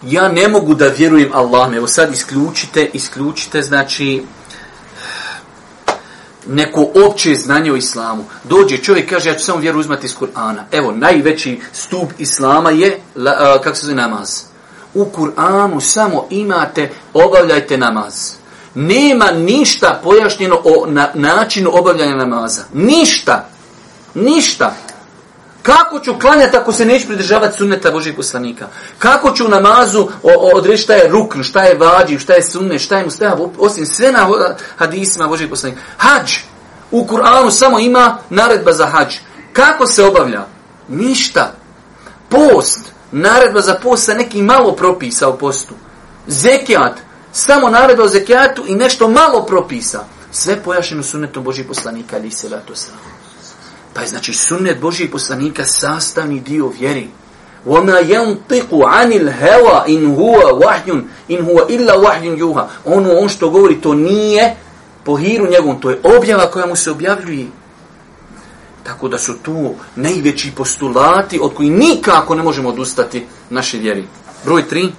ja 0.03 0.27
ne 0.27 0.48
mogu 0.48 0.74
da 0.74 0.88
vjerujem 0.88 1.29
Allah, 1.34 1.74
evo 1.75 1.88
sad 1.88 2.13
isključite, 2.13 2.89
isključite, 2.93 3.62
znači 3.62 4.24
neko 6.48 6.88
opće 7.08 7.36
znanje 7.36 7.72
o 7.72 7.75
islamu. 7.75 8.25
Dođe 8.43 8.77
čovjek 8.77 9.10
kaže 9.10 9.29
ja 9.29 9.36
ću 9.36 9.46
samo 9.46 9.60
vjeru 9.60 9.79
uzmati 9.79 10.05
iz 10.05 10.15
Kur'ana. 10.15 10.63
Evo, 10.72 10.91
najveći 10.91 11.60
stup 11.74 12.10
islama 12.17 12.72
je, 12.72 13.00
kako 13.63 13.75
se 13.75 13.86
zove 13.86 13.96
namaz? 13.96 14.50
u 14.93 15.05
Kur'anu 15.05 15.79
samo 15.79 16.27
imate 16.29 16.91
obavljajte 17.13 17.77
namaz. 17.77 18.31
Nema 18.75 19.31
ništa 19.31 20.00
pojašnjeno 20.03 20.62
o 20.63 20.86
na, 20.88 21.10
načinu 21.13 21.69
obavljanja 21.74 22.15
namaza. 22.15 22.63
Ništa. 22.74 23.50
Ništa. 24.13 24.75
Kako 25.63 25.99
ću 25.99 26.19
klanjati 26.19 26.57
ako 26.57 26.71
se 26.71 26.85
neću 26.85 27.07
pridržavati 27.07 27.57
sunneta 27.57 27.91
Božih 27.91 28.15
poslanika? 28.15 28.67
Kako 28.99 29.31
ću 29.31 29.45
u 29.45 29.49
namazu 29.49 30.07
odreći 30.53 30.83
šta 30.83 30.93
je 30.93 31.09
rukn, 31.09 31.43
šta 31.43 31.63
je 31.63 31.77
vađiv, 31.77 32.19
šta 32.19 32.33
je 32.33 32.43
sunne, 32.43 32.79
šta 32.79 32.97
je 32.97 33.03
mustahav, 33.03 33.39
osim 33.57 33.85
sve 33.85 34.11
na 34.11 34.27
hadisima 34.77 35.27
Božih 35.27 35.49
poslanika? 35.49 35.81
Hadž. 35.97 36.33
U 36.91 37.05
Kur'anu 37.05 37.51
samo 37.51 37.79
ima 37.79 38.17
naredba 38.29 38.71
za 38.71 38.85
hadž. 38.85 39.15
Kako 39.53 39.87
se 39.87 40.03
obavlja? 40.03 40.45
Ništa. 40.87 41.53
Post 42.29 42.79
naredba 43.11 43.61
za 43.61 43.75
post 43.83 44.05
sa 44.05 44.13
nekim 44.13 44.45
malo 44.45 44.71
propisa 44.71 45.29
u 45.29 45.37
postu. 45.37 45.73
Zekijat, 46.27 46.93
samo 47.31 47.69
naredba 47.69 48.03
o 48.03 48.07
zekijatu 48.07 48.63
i 48.67 48.75
nešto 48.75 49.07
malo 49.07 49.45
propisa. 49.45 50.03
Sve 50.31 50.63
pojašeno 50.63 51.03
sunnetom 51.03 51.43
Božih 51.43 51.65
poslanika, 51.67 52.15
ali 52.15 52.31
se 52.31 52.49
to 52.49 52.75
samo. 52.75 53.18
Pa 53.94 54.00
je 54.00 54.06
znači 54.06 54.32
sunnet 54.32 54.80
Božih 54.80 55.11
poslanika 55.11 55.64
sastavni 55.64 56.40
dio 56.40 56.68
vjeri. 56.68 57.08
وَمَا 57.66 57.99
يَنْتِقُ 57.99 58.70
عَنِ 58.73 59.12
الْهَوَا 59.12 59.87
إِنْ 59.88 60.14
هُوَ 60.14 60.64
وَحْيٌ 60.64 60.90
إِنْ 61.30 61.40
هُوَ 61.49 61.58
إِلَّا 61.68 61.94
وَحْيٌ 61.96 62.38
يُوهَا 62.38 62.66
Ono 62.84 63.18
on 63.18 63.28
što 63.28 63.50
govori, 63.50 63.80
to 63.80 63.94
nije 63.94 64.56
po 65.04 65.16
hiru 65.16 65.50
njegovom, 65.50 65.80
to 65.80 65.90
je 65.90 66.00
objava 66.02 66.50
koja 66.50 66.66
mu 66.66 66.76
se 66.76 66.90
objavljuje. 66.90 67.46
Tako 68.82 69.08
da 69.08 69.18
su 69.18 69.34
tu 69.42 69.75
najveći 69.96 70.52
postulati 70.56 71.38
od 71.42 71.54
koji 71.54 71.70
nikako 71.70 72.34
ne 72.34 72.42
možemo 72.42 72.68
odustati 72.68 73.26
naše 73.50 73.78
vjeri. 73.78 74.04
Broj 74.44 74.64
3. 74.70 74.90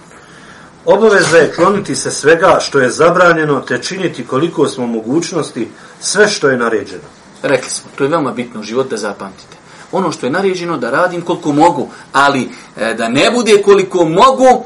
Obaveza 0.85 1.37
je 1.37 1.51
kloniti 1.51 1.95
se 1.95 2.11
svega 2.11 2.57
što 2.61 2.79
je 2.79 2.89
zabranjeno 2.89 3.61
te 3.61 3.81
činiti 3.81 4.27
koliko 4.27 4.67
smo 4.67 4.87
mogućnosti 4.87 5.69
sve 5.99 6.27
što 6.27 6.49
je 6.49 6.57
naređeno. 6.57 7.18
Rekli 7.42 7.70
smo, 7.70 7.90
to 7.96 8.04
je 8.04 8.10
veoma 8.10 8.32
bitno 8.32 8.60
u 8.60 8.62
život 8.62 8.90
da 8.90 8.96
zapamtite. 8.96 9.56
Ono 9.92 10.12
što 10.12 10.26
je 10.26 10.32
naređeno 10.32 10.78
da 10.78 10.90
radim 10.90 11.22
koliko 11.22 11.52
mogu, 11.52 11.88
ali 12.12 12.50
e, 12.76 12.94
da 12.94 13.08
ne 13.08 13.30
bude 13.30 13.62
koliko 13.62 14.04
mogu, 14.04 14.64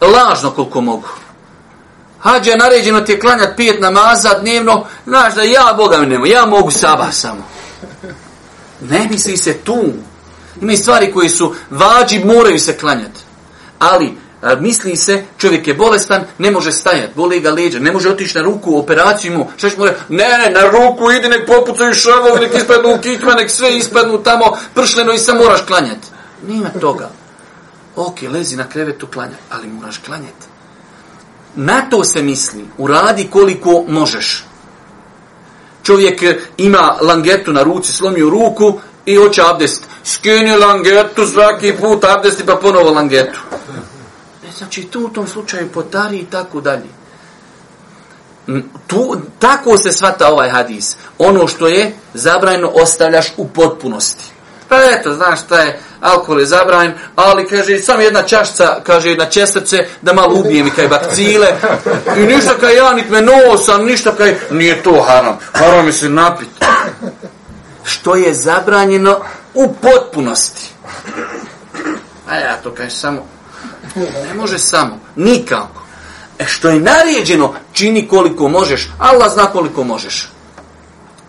lažno 0.00 0.50
koliko 0.50 0.80
mogu. 0.80 1.08
Hađe 2.20 2.50
je 2.50 2.56
naređeno 2.56 3.00
ti 3.00 3.12
je 3.12 3.20
klanjati 3.20 3.56
pet 3.56 3.80
namaza 3.80 4.38
dnevno, 4.40 4.84
znaš 5.06 5.34
da 5.34 5.42
ja 5.42 5.74
Boga 5.76 5.96
mi 5.96 6.06
nemo, 6.06 6.26
ja 6.26 6.46
mogu 6.46 6.70
saba 6.70 7.12
samo. 7.12 7.42
Ne 8.80 9.08
misli 9.10 9.36
se 9.36 9.54
tu. 9.54 9.84
Ima 10.60 10.72
i 10.72 10.76
stvari 10.76 11.12
koje 11.12 11.28
su 11.28 11.54
vađi, 11.70 12.24
moraju 12.24 12.58
se 12.58 12.78
klanjati. 12.78 13.20
Ali, 13.78 14.14
a, 14.42 14.54
misli 14.54 14.96
se, 14.96 15.24
čovjek 15.38 15.66
je 15.66 15.74
bolestan, 15.74 16.24
ne 16.38 16.50
može 16.50 16.72
stajati, 16.72 17.12
boli 17.16 17.40
ga 17.40 17.50
leđa, 17.50 17.78
ne 17.78 17.92
može 17.92 18.10
otići 18.10 18.38
na 18.38 18.44
ruku, 18.44 18.78
operaciju 18.78 19.38
mu, 19.38 19.50
šta 19.56 19.70
će 19.70 19.76
mu 19.78 19.84
reći? 19.84 19.96
Ne, 20.08 20.28
ne, 20.38 20.50
na 20.50 20.70
ruku 20.70 21.10
idi, 21.12 21.28
nek 21.28 21.46
popucaju 21.46 21.94
šavog, 21.94 22.40
nek 22.40 22.54
ispadnu 22.54 22.94
u 22.94 22.98
kikma, 22.98 23.34
nek 23.34 23.50
sve 23.50 23.76
ispadnu 23.76 24.22
tamo 24.22 24.56
pršleno 24.74 25.12
i 25.12 25.18
sam 25.18 25.36
moraš 25.36 25.60
klanjati. 25.62 26.08
Nima 26.48 26.68
toga. 26.80 27.10
Ok, 27.96 28.22
lezi 28.32 28.56
na 28.56 28.68
krevetu, 28.68 29.06
klanjaj, 29.06 29.38
ali 29.50 29.68
moraš 29.68 29.98
klanjati. 29.98 30.46
Na 31.54 31.80
to 31.90 32.04
se 32.04 32.22
misli, 32.22 32.64
uradi 32.78 33.28
koliko 33.30 33.84
možeš 33.88 34.44
čovjek 35.88 36.22
ima 36.56 36.98
langetu 37.00 37.52
na 37.52 37.62
ruci, 37.62 37.92
slomio 37.92 38.30
ruku 38.30 38.80
i 39.06 39.16
hoće 39.16 39.42
abdest. 39.50 39.84
Skini 40.04 40.56
langetu 40.56 41.26
svaki 41.26 41.72
put, 41.80 42.04
abdesti 42.04 42.46
pa 42.46 42.56
ponovo 42.56 42.90
langetu. 42.90 43.38
Znači, 44.58 44.84
tu 44.84 45.00
u 45.00 45.08
tom 45.08 45.26
slučaju 45.26 45.72
potari 45.72 46.18
i 46.18 46.26
tako 46.26 46.60
dalje. 46.60 46.88
Mm, 48.48 48.60
tu, 48.86 49.16
tako 49.38 49.78
se 49.78 49.92
svata 49.92 50.32
ovaj 50.32 50.50
hadis. 50.50 50.96
Ono 51.18 51.46
što 51.46 51.68
je 51.68 51.92
zabrajno 52.14 52.68
ostavljaš 52.68 53.32
u 53.36 53.48
potpunosti. 53.48 54.24
Pa 54.68 54.76
eto, 54.76 55.12
znaš 55.12 55.40
šta 55.44 55.60
je, 55.60 55.80
alkohol 56.00 56.40
je 56.40 56.46
zabranjen, 56.46 56.94
ali 57.16 57.46
kaže, 57.46 57.78
samo 57.78 58.02
jedna 58.02 58.22
čašca, 58.22 58.80
kaže, 58.82 59.14
na 59.14 59.26
česrce, 59.26 59.86
da 60.02 60.12
malo 60.12 60.34
ubije 60.34 60.64
mi 60.64 60.70
kaj 60.70 60.88
bakcile. 60.88 61.46
I 62.16 62.20
ništa 62.20 62.54
kaj 62.60 62.76
ja, 62.76 62.92
nit 62.92 63.10
me 63.10 63.22
nosam, 63.22 63.84
ništa 63.84 64.12
kaj, 64.16 64.36
nije 64.50 64.82
to 64.82 65.02
haram. 65.06 65.38
Haram 65.52 65.86
je 65.86 65.92
se 65.92 66.08
napit. 66.08 66.48
Što 67.84 68.14
je 68.14 68.34
zabranjeno 68.34 69.20
u 69.54 69.74
potpunosti. 69.74 70.70
A 72.28 72.36
ja 72.36 72.56
to 72.62 72.74
kaj 72.74 72.90
samo, 72.90 73.26
ne 73.96 74.34
može 74.34 74.58
samo, 74.58 75.00
nikako. 75.16 75.82
E 76.38 76.44
što 76.46 76.68
je 76.68 76.80
naređeno, 76.80 77.54
čini 77.72 78.08
koliko 78.08 78.48
možeš, 78.48 78.90
Allah 78.98 79.32
zna 79.32 79.46
koliko 79.46 79.84
možeš. 79.84 80.28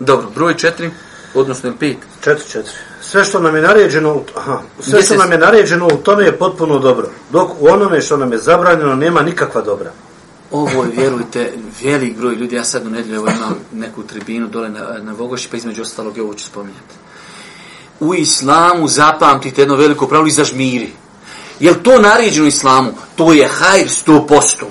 Dobro, 0.00 0.30
broj 0.34 0.56
četiri, 0.56 0.90
odnosno 1.34 1.72
pet. 1.78 1.96
Četiri, 2.20 2.48
četiri 2.48 2.74
sve 3.10 3.24
što 3.24 3.40
nam 3.40 3.56
je 3.56 3.62
naređeno, 3.62 4.22
aha, 4.36 4.60
sve 4.80 5.02
što 5.02 5.16
nam 5.16 5.32
je 5.32 5.38
naređeno 5.38 5.86
u 5.86 5.96
tome 5.96 6.24
je 6.24 6.38
potpuno 6.38 6.78
dobro. 6.78 7.08
Dok 7.32 7.50
u 7.60 7.66
onome 7.68 8.00
što 8.00 8.16
nam 8.16 8.32
je 8.32 8.38
zabranjeno 8.38 8.94
nema 8.94 9.22
nikakva 9.22 9.60
dobra. 9.60 9.92
ovo 10.50 10.84
je, 10.84 10.90
vjerujte, 10.90 11.52
velik 11.82 12.16
broj 12.16 12.34
ljudi, 12.34 12.56
ja 12.56 12.64
sad 12.64 12.86
u 12.86 12.90
nedlju 12.90 13.14
evo 13.14 13.26
imam 13.26 13.54
neku 13.72 14.02
tribinu 14.02 14.48
dole 14.48 14.68
na, 14.68 14.98
na 15.02 15.12
Vogoši, 15.12 15.48
pa 15.50 15.56
između 15.56 15.82
ostalog 15.82 16.18
ovo 16.18 16.34
ću 16.34 16.44
spominjati. 16.44 16.94
U 18.00 18.14
islamu 18.14 18.88
zapamtite 18.88 19.62
jedno 19.62 19.76
veliko 19.76 20.06
pravilo 20.06 20.28
i 20.28 20.30
zažmiri. 20.30 20.92
Je 21.60 21.82
to 21.82 21.98
naređeno 21.98 22.46
islamu? 22.46 22.90
To 23.16 23.32
je 23.32 23.48
hajr 23.48 23.88
100%. 24.06 24.64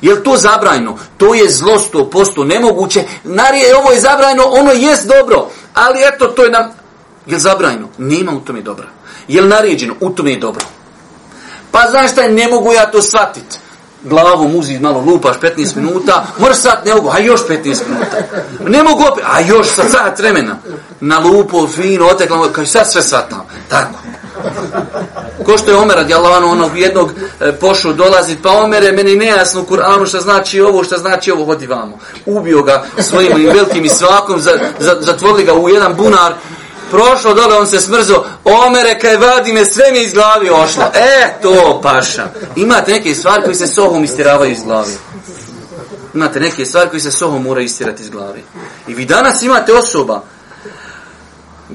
Je 0.00 0.22
to 0.22 0.36
zabrajno? 0.36 0.98
To 1.16 1.34
je 1.34 1.50
zlo 1.50 1.78
100%. 1.92 2.44
Nemoguće. 2.44 3.04
Narije, 3.24 3.76
ovo 3.76 3.90
je 3.90 4.00
zabrajno, 4.00 4.44
ono 4.44 4.72
jest 4.72 5.06
dobro. 5.06 5.48
Ali 5.74 5.98
eto, 6.14 6.26
to 6.26 6.44
je 6.44 6.50
nam... 6.50 6.70
Je 7.26 7.38
zabrajno? 7.38 7.88
Nema 7.98 8.32
u 8.32 8.40
tome 8.40 8.60
dobra. 8.60 8.86
Je 9.28 9.42
naređeno? 9.42 9.94
U 10.00 10.10
tome 10.10 10.30
je 10.30 10.38
dobro. 10.38 10.64
Pa 11.70 11.86
znaš 11.90 12.12
šta, 12.12 12.28
ne 12.28 12.48
mogu 12.48 12.72
ja 12.72 12.90
to 12.90 13.02
shvatiti 13.02 13.58
Glavu 14.02 14.48
muzi 14.48 14.78
malo 14.78 15.00
lupaš 15.00 15.36
15 15.40 15.76
minuta, 15.76 16.26
moraš 16.38 16.56
sat 16.56 16.84
ne 16.84 16.94
mogu, 16.94 17.10
a 17.12 17.18
još 17.18 17.40
15 17.48 17.64
minuta. 17.64 18.16
Ne 18.68 18.82
mogu 18.82 19.02
opet, 19.12 19.24
a 19.32 19.40
još 19.40 19.66
sa 19.66 19.82
sat 19.88 20.18
vremena. 20.18 20.56
Na 21.00 21.18
lupu, 21.18 21.66
fino, 21.66 22.06
otekla, 22.06 22.52
kaže 22.52 22.70
sad 22.70 22.92
sve 22.92 23.02
satam. 23.02 23.46
Tako. 23.68 23.98
Ko 25.50 25.58
što 25.58 25.70
je 25.70 25.76
Omer 25.76 25.96
radi 25.96 26.14
anhu 26.14 26.50
onog 26.50 26.78
jednog 26.78 27.10
e, 27.40 27.52
pošao 27.52 27.92
dolazi, 27.92 28.36
pa 28.42 28.50
Omere, 28.50 28.92
meni 28.92 29.16
nejasno 29.16 29.60
u 29.60 29.64
Kur'anu 29.64 30.08
šta 30.08 30.20
znači 30.20 30.60
ovo, 30.60 30.84
šta 30.84 30.98
znači 30.98 31.30
ovo, 31.30 31.44
hodi 31.44 31.66
vamo. 31.66 31.98
Ubio 32.26 32.62
ga 32.62 32.84
svojim 32.98 33.32
velikim 33.36 33.84
i 33.84 33.88
svakom, 33.88 34.40
zatvorili 35.00 35.44
ga 35.44 35.54
u 35.54 35.68
jedan 35.68 35.94
bunar, 35.96 36.34
prošlo 36.90 37.34
dole, 37.34 37.58
on 37.58 37.66
se 37.66 37.80
smrzo, 37.80 38.24
omere 38.44 38.98
kaj 38.98 39.16
vadi 39.16 39.52
me, 39.52 39.64
sve 39.64 39.84
mi 39.92 40.02
iz 40.02 40.12
glavi 40.12 40.50
ošlo. 40.50 40.84
E, 40.94 41.42
to 41.42 41.80
paša. 41.82 42.26
Imate 42.56 42.92
neke 42.92 43.14
stvari 43.14 43.42
koji 43.42 43.54
se 43.54 43.66
sohom 43.66 44.04
istiravaju 44.04 44.52
iz 44.52 44.62
glavi. 44.64 44.92
Imate 46.14 46.40
neke 46.40 46.66
stvari 46.66 46.90
koji 46.90 47.00
se 47.00 47.10
sohom 47.10 47.42
moraju 47.42 47.64
istirati 47.64 48.02
iz 48.02 48.10
glavi. 48.10 48.44
I 48.88 48.94
vi 48.94 49.04
danas 49.04 49.42
imate 49.42 49.72
osoba, 49.72 50.22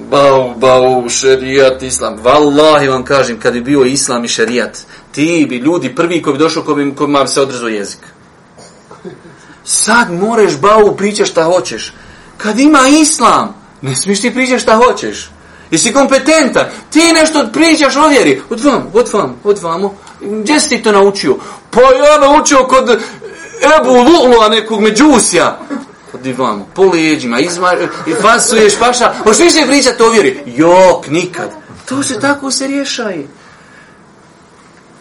bau, 0.10 0.54
bau, 0.56 1.10
šerijat, 1.10 1.84
islam. 1.84 2.18
Wallahi 2.24 2.90
vam 2.90 3.04
kažem, 3.04 3.40
kad 3.40 3.54
bi 3.54 3.62
bio 3.62 3.84
islam 3.84 4.26
i 4.26 4.28
šerijat, 4.28 4.78
ti 5.12 5.46
bi 5.50 5.58
ljudi 5.58 5.96
prvi 5.96 6.22
koji 6.22 6.34
bi 6.34 6.40
došao, 6.40 6.64
koji 6.64 6.86
bi, 6.86 6.96
koji 6.96 7.12
bi 7.12 7.28
se 7.28 7.42
odrezao 7.42 7.70
jezik. 7.70 8.00
Sad 9.64 10.12
moreš 10.12 10.58
bau 10.58 10.96
pričati 10.96 11.30
šta 11.30 11.44
hoćeš. 11.44 11.94
Kad 12.38 12.60
ima 12.60 12.88
islam, 13.02 13.66
Ne 13.86 13.96
smiješ 13.96 14.22
ti 14.22 14.34
pričati 14.34 14.62
šta 14.62 14.76
hoćeš. 14.76 15.30
Jesi 15.72 15.94
kompetentan. 15.94 16.66
Ti 16.90 17.00
nešto 17.14 17.48
pričaš 17.54 17.96
o 17.96 18.08
vjeri. 18.08 18.42
Od 18.50 18.64
vam, 18.64 18.88
od 18.94 19.10
vam, 19.14 19.36
od 19.44 19.60
vamo. 19.60 19.96
Gdje 20.22 20.60
si 20.60 20.70
ti 20.70 20.84
to 20.84 20.92
naučio? 20.92 21.36
Pa 21.72 21.82
ja 21.82 22.20
naučio 22.20 22.64
kod 22.64 22.90
Ebu 23.80 23.94
Lulua 23.94 24.50
nekog 24.50 24.82
međusija 24.82 25.60
po 26.16 26.24
divanu, 26.24 26.66
po 26.74 26.84
leđima, 26.84 27.40
izma, 27.40 27.74
i 28.08 28.14
fasuješ, 28.22 28.80
paša. 28.80 29.14
hoćeš 29.24 29.40
više 29.40 29.68
pričati 29.68 30.04
o 30.04 30.10
vjeri? 30.10 30.44
Jok, 30.46 31.08
nikad. 31.08 31.50
To 31.86 32.04
se 32.04 32.20
tako 32.20 32.52
se 32.52 32.68
rješaje. 32.68 33.28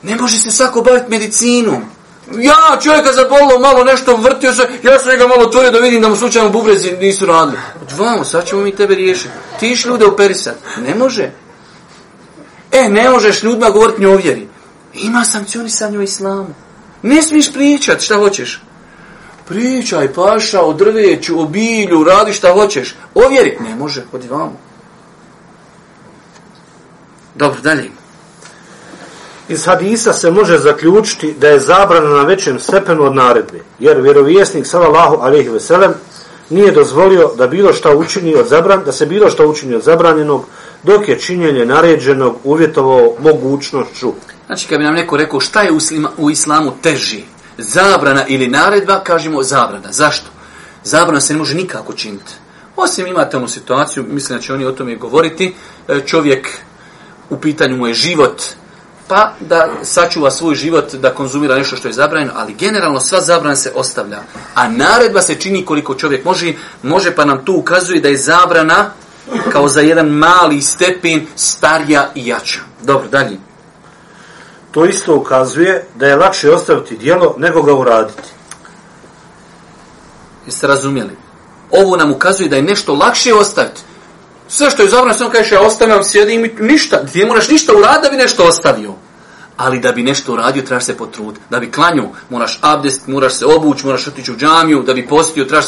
Ne 0.02 0.16
može 0.16 0.38
se 0.38 0.50
svako 0.50 0.82
baviti 0.82 1.10
medicinom. 1.10 1.82
Ja, 2.32 2.80
čovjeka 2.82 3.12
zabolilo 3.12 3.58
malo 3.58 3.84
nešto, 3.84 4.16
vrtio 4.16 4.52
se, 4.52 4.68
ja 4.82 4.98
sam 4.98 5.10
njega 5.10 5.26
malo 5.26 5.42
otvorio 5.42 5.70
da 5.70 5.78
vidim 5.78 6.00
da 6.00 6.08
mu 6.08 6.16
slučajno 6.16 6.50
bubrezi 6.50 6.92
nisu 7.00 7.26
radili. 7.26 7.58
Vamo, 7.98 8.24
sad 8.24 8.46
ćemo 8.46 8.62
mi 8.62 8.76
tebe 8.76 8.94
riješiti. 8.94 9.34
Ti 9.60 9.68
iš 9.68 9.84
ljude 9.84 10.04
operisati. 10.04 10.58
Ne 10.86 10.94
može. 10.94 11.30
E, 12.72 12.88
ne 12.88 13.10
možeš 13.10 13.42
ljudima 13.42 13.70
govoriti 13.70 14.02
njovjeri. 14.02 14.48
Ima 14.94 15.24
sankcionisanje 15.24 15.98
u 15.98 16.02
islamu. 16.02 16.54
Ne 17.02 17.22
smiješ 17.22 17.52
pričat 17.52 18.00
šta 18.00 18.16
hoćeš. 18.16 18.62
Pričaj, 19.48 20.12
paša, 20.12 20.62
o 20.62 20.72
drveću, 20.72 21.40
o 21.40 21.44
bilju, 21.44 22.04
radi 22.04 22.32
šta 22.32 22.52
hoćeš. 22.52 22.94
Ovjeri. 23.14 23.58
Ne 23.60 23.76
može, 23.76 24.04
hodi 24.10 24.28
vamo. 24.28 24.56
Dobro, 27.34 27.60
dalje. 27.60 27.90
Iz 29.48 29.66
hadisa 29.66 30.12
se 30.12 30.30
može 30.30 30.58
zaključiti 30.58 31.34
da 31.40 31.48
je 31.48 31.60
zabrana 31.60 32.08
na 32.08 32.22
većem 32.22 32.58
stepenu 32.58 33.02
od 33.02 33.14
naredbe, 33.14 33.60
jer 33.78 34.00
vjerovjesnik 34.00 34.66
sallallahu 34.66 35.16
alejhi 35.20 35.48
ve 35.48 35.60
sellem 35.60 35.94
nije 36.50 36.72
dozvolio 36.72 37.30
da 37.36 37.46
bilo 37.46 37.72
šta 37.72 37.96
učini 37.96 38.34
od 38.34 38.46
zabran, 38.46 38.82
da 38.84 38.92
se 38.92 39.06
bilo 39.06 39.30
šta 39.30 39.46
učini 39.46 39.74
od 39.74 39.82
zabranjenog, 39.82 40.44
dok 40.82 41.08
je 41.08 41.20
činjenje 41.20 41.66
naređenog 41.66 42.36
uvjetovao 42.44 43.14
mogućnošću. 43.20 44.12
Znači, 44.46 44.68
kad 44.68 44.78
bi 44.78 44.84
nam 44.84 44.94
neko 44.94 45.16
rekao 45.16 45.40
šta 45.40 45.62
je 45.62 45.72
u, 45.72 45.80
slima, 45.80 46.10
u 46.18 46.30
islamu 46.30 46.72
teži, 46.82 47.24
zabrana 47.58 48.26
ili 48.26 48.48
naredba, 48.48 49.00
kažemo 49.04 49.42
zabrana. 49.42 49.92
Zašto? 49.92 50.26
Zabrana 50.84 51.20
se 51.20 51.32
ne 51.32 51.38
može 51.38 51.54
nikako 51.54 51.92
činiti. 51.92 52.32
Osim 52.76 53.06
imate 53.06 53.36
onu 53.36 53.48
situaciju, 53.48 54.04
mislim 54.08 54.38
da 54.38 54.42
će 54.42 54.52
oni 54.54 54.64
o 54.64 54.72
tome 54.72 54.96
govoriti, 54.96 55.54
e, 55.88 56.00
čovjek 56.06 56.48
u 57.30 57.36
pitanju 57.36 57.76
mu 57.76 57.86
je 57.86 57.94
život, 57.94 58.42
pa 59.08 59.32
da 59.40 59.68
sačuva 59.82 60.30
svoj 60.30 60.54
život 60.54 60.94
da 60.94 61.14
konzumira 61.14 61.56
nešto 61.56 61.76
što 61.76 61.88
je 61.88 61.94
zabranjeno, 61.94 62.32
ali 62.36 62.54
generalno 62.54 63.00
sva 63.00 63.20
zabrana 63.20 63.56
se 63.56 63.72
ostavlja. 63.74 64.22
A 64.54 64.68
naredba 64.68 65.22
se 65.22 65.34
čini 65.34 65.64
koliko 65.64 65.94
čovjek 65.94 66.24
može, 66.24 66.52
može 66.82 67.14
pa 67.14 67.24
nam 67.24 67.44
tu 67.44 67.52
ukazuje 67.52 68.00
da 68.00 68.08
je 68.08 68.16
zabrana 68.16 68.90
kao 69.52 69.68
za 69.68 69.80
jedan 69.80 70.08
mali 70.08 70.62
stepen 70.62 71.26
starija 71.36 72.10
i 72.14 72.26
jača. 72.26 72.60
Dobro, 72.82 73.08
dalje. 73.08 73.38
To 74.74 74.84
isto 74.86 75.14
ukazuje 75.14 75.86
da 75.94 76.06
je 76.06 76.16
lakše 76.16 76.50
ostaviti 76.50 76.96
dijelo 76.96 77.34
nego 77.38 77.62
ga 77.62 77.74
uraditi. 77.74 78.28
Jeste 80.46 80.66
razumjeli? 80.66 81.16
Ovo 81.70 81.96
nam 81.96 82.12
ukazuje 82.12 82.48
da 82.48 82.56
je 82.56 82.62
nešto 82.62 82.94
lakše 82.94 83.34
ostaviti. 83.34 83.80
Sve 84.48 84.70
što 84.70 84.82
je 84.82 84.88
zabrano, 84.88 85.14
samo 85.14 85.30
kažeš, 85.30 85.52
ja 85.52 85.60
ostavljam, 85.60 86.04
sjedim 86.04 86.44
i 86.44 86.54
ništa. 86.60 87.06
Ti 87.06 87.24
moraš 87.24 87.48
ništa 87.48 87.72
uraditi 87.72 88.02
da 88.02 88.10
bi 88.10 88.16
nešto 88.16 88.44
ostavio. 88.44 88.94
Ali 89.56 89.80
da 89.80 89.92
bi 89.92 90.02
nešto 90.02 90.32
uradio, 90.32 90.62
trebaš 90.62 90.84
se 90.84 90.96
potrud. 90.96 91.34
Da 91.50 91.60
bi 91.60 91.70
klanju, 91.70 92.08
moraš 92.30 92.58
abdest, 92.62 93.06
moraš 93.06 93.34
se 93.34 93.46
obući, 93.46 93.86
moraš 93.86 94.08
otići 94.08 94.32
u 94.32 94.36
džamiju, 94.36 94.82
da 94.82 94.94
bi 94.94 95.06
postio, 95.06 95.44
trebaš... 95.44 95.66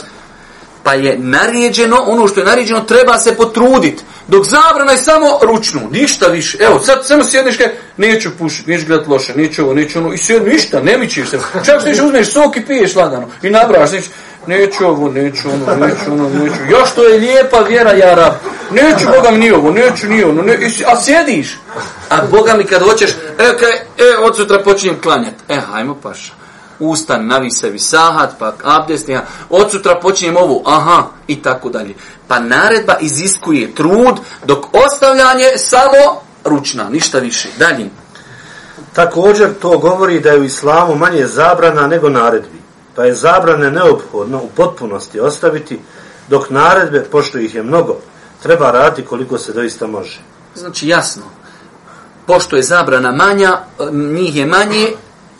Pa 0.82 0.94
je 0.94 1.18
naređeno, 1.18 1.96
ono 2.06 2.28
što 2.28 2.40
je 2.40 2.46
naređeno, 2.46 2.80
treba 2.80 3.18
se 3.18 3.36
potruditi. 3.36 4.04
Dok 4.28 4.44
zabrana 4.44 4.92
je 4.92 4.98
samo 4.98 5.38
ručnu, 5.42 5.80
ništa 5.90 6.26
više. 6.26 6.58
Evo, 6.60 6.80
sad 6.80 7.06
samo 7.06 7.24
sjedniš 7.24 7.56
kaj, 7.56 7.68
neću 7.96 8.30
pušiti, 8.38 8.70
neću 8.70 8.86
gledati 8.86 9.10
loše, 9.10 9.34
neću 9.34 9.62
ovo, 9.62 9.74
neću 9.74 9.98
ono, 9.98 10.12
i 10.12 10.18
sjednu, 10.18 10.48
ništa, 10.48 10.80
ne 10.80 10.98
mičiš 10.98 11.30
se. 11.30 11.38
Čak 11.66 11.80
što 11.80 12.06
uzmeš 12.06 12.32
sok 12.32 12.56
i 12.56 12.66
piješ 12.66 12.94
lagano, 12.94 13.28
i 13.42 13.50
nabraš, 13.50 13.92
neću, 13.92 14.08
neću 14.46 14.86
ovo, 14.86 15.08
neću 15.08 15.48
ono, 15.48 15.86
neću 15.86 16.12
ono, 16.12 16.28
neću. 16.28 16.56
Još 16.70 16.90
to 16.94 17.04
je 17.04 17.18
lijepa 17.18 17.58
vjera, 17.58 17.92
jara, 17.92 18.38
Neću, 18.70 19.06
Boga 19.16 19.30
mi 19.30 19.38
ni 19.38 19.50
ovo, 19.50 19.70
neću, 19.70 20.08
ni 20.08 20.24
ono, 20.24 20.42
ne, 20.42 20.58
a 20.86 21.00
sjediš. 21.00 21.58
A 22.10 22.16
Boga 22.30 22.54
mi 22.54 22.64
kad 22.64 22.82
hoćeš, 22.82 23.10
e, 23.10 23.56
kaj, 23.58 23.72
e, 23.72 24.16
od 24.22 24.36
sutra 24.36 24.62
počinjem 24.62 25.00
klanjati. 25.00 25.36
E, 25.48 25.56
hajmo 25.72 25.94
paša. 26.02 26.32
Ustan, 26.78 27.26
navi 27.26 27.50
sebi 27.50 27.78
sahat, 27.78 28.30
pa 28.38 28.52
abdest, 28.64 29.08
ja. 29.08 29.24
od 29.50 29.70
sutra 29.70 30.00
počinjem 30.02 30.36
ovu, 30.36 30.62
aha, 30.66 31.02
i 31.26 31.42
tako 31.42 31.68
dalje. 31.68 31.94
Pa 32.28 32.38
naredba 32.40 32.96
iziskuje 33.00 33.74
trud, 33.74 34.16
dok 34.44 34.66
ostavljanje 34.86 35.50
samo 35.56 36.20
ručna, 36.44 36.88
ništa 36.88 37.18
više. 37.18 37.48
Dalje. 37.58 37.90
Također 38.92 39.54
to 39.62 39.78
govori 39.78 40.20
da 40.20 40.30
je 40.30 40.40
u 40.40 40.44
islamu 40.44 40.94
manje 40.94 41.26
zabrana 41.26 41.86
nego 41.86 42.08
naredbi 42.08 42.66
pa 42.96 43.04
je 43.04 43.14
zabrane 43.14 43.70
neophodno 43.70 44.38
u 44.38 44.48
potpunosti 44.56 45.20
ostaviti, 45.20 45.78
dok 46.28 46.50
naredbe, 46.50 47.04
pošto 47.04 47.38
ih 47.38 47.54
je 47.54 47.62
mnogo, 47.62 47.96
treba 48.42 48.70
raditi 48.70 49.08
koliko 49.08 49.38
se 49.38 49.52
doista 49.52 49.86
može. 49.86 50.20
Znači 50.54 50.88
jasno, 50.88 51.22
pošto 52.26 52.56
je 52.56 52.62
zabrana 52.62 53.12
manja, 53.12 53.58
njih 53.92 54.36
je 54.36 54.46
manje, 54.46 54.92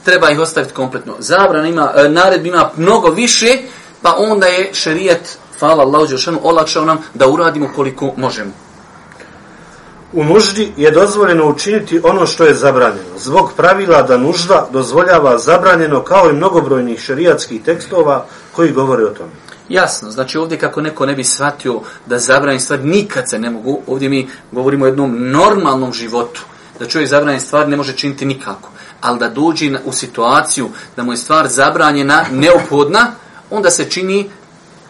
treba 0.07 0.31
ih 0.31 0.39
ostaviti 0.39 0.75
kompletno. 0.75 1.15
Zabrana 1.19 1.69
ima, 1.69 1.93
e, 1.97 2.09
naredbi 2.09 2.49
ima 2.49 2.71
mnogo 2.77 3.09
više, 3.11 3.59
pa 4.03 4.15
onda 4.19 4.47
je 4.47 4.71
šerijet, 4.75 5.39
hvala 5.59 5.83
Allah, 5.83 6.11
olakšao 6.43 6.85
nam 6.85 6.99
da 7.15 7.29
uradimo 7.29 7.71
koliko 7.77 8.13
možemo. 8.17 8.51
U 10.13 10.25
nuždi 10.25 10.73
je 10.77 10.91
dozvoljeno 10.91 11.49
učiniti 11.49 12.01
ono 12.05 12.27
što 12.27 12.45
je 12.45 12.55
zabranjeno, 12.55 13.19
zbog 13.19 13.53
pravila 13.57 14.03
da 14.03 14.19
nužda 14.19 14.69
dozvoljava 14.73 15.39
zabranjeno 15.39 16.03
kao 16.03 16.31
i 16.31 16.33
mnogobrojnih 16.33 17.01
šerijatskih 17.01 17.63
tekstova 17.63 18.27
koji 18.53 18.73
govore 18.73 19.05
o 19.05 19.11
tome. 19.11 19.31
Jasno, 19.69 20.11
znači 20.11 20.39
ovdje 20.39 20.59
kako 20.59 20.81
neko 20.81 21.07
ne 21.07 21.15
bi 21.15 21.25
shvatio 21.25 21.81
da 22.07 22.19
zabrani 22.19 22.61
stvar, 22.61 22.85
nikad 22.85 23.31
se 23.31 23.39
ne 23.39 23.51
mogu, 23.51 23.81
ovdje 23.87 24.09
mi 24.09 24.29
govorimo 24.53 24.85
o 24.85 24.89
jednom 24.89 25.31
normalnom 25.31 25.93
životu, 25.93 26.43
da 26.79 26.87
čovjek 26.87 27.11
zabrani 27.11 27.41
stvar 27.41 27.69
ne 27.69 27.77
može 27.77 27.93
činiti 27.93 28.27
nikako, 28.27 28.71
ali 29.07 29.19
da 29.19 29.29
dođe 29.29 29.71
u 29.85 29.93
situaciju 29.93 30.69
da 30.97 31.03
mu 31.03 31.13
je 31.13 31.17
stvar 31.17 31.49
zabranjena, 31.49 32.25
neophodna, 32.33 33.13
onda 33.51 33.71
se 33.71 33.91
čini 33.91 34.31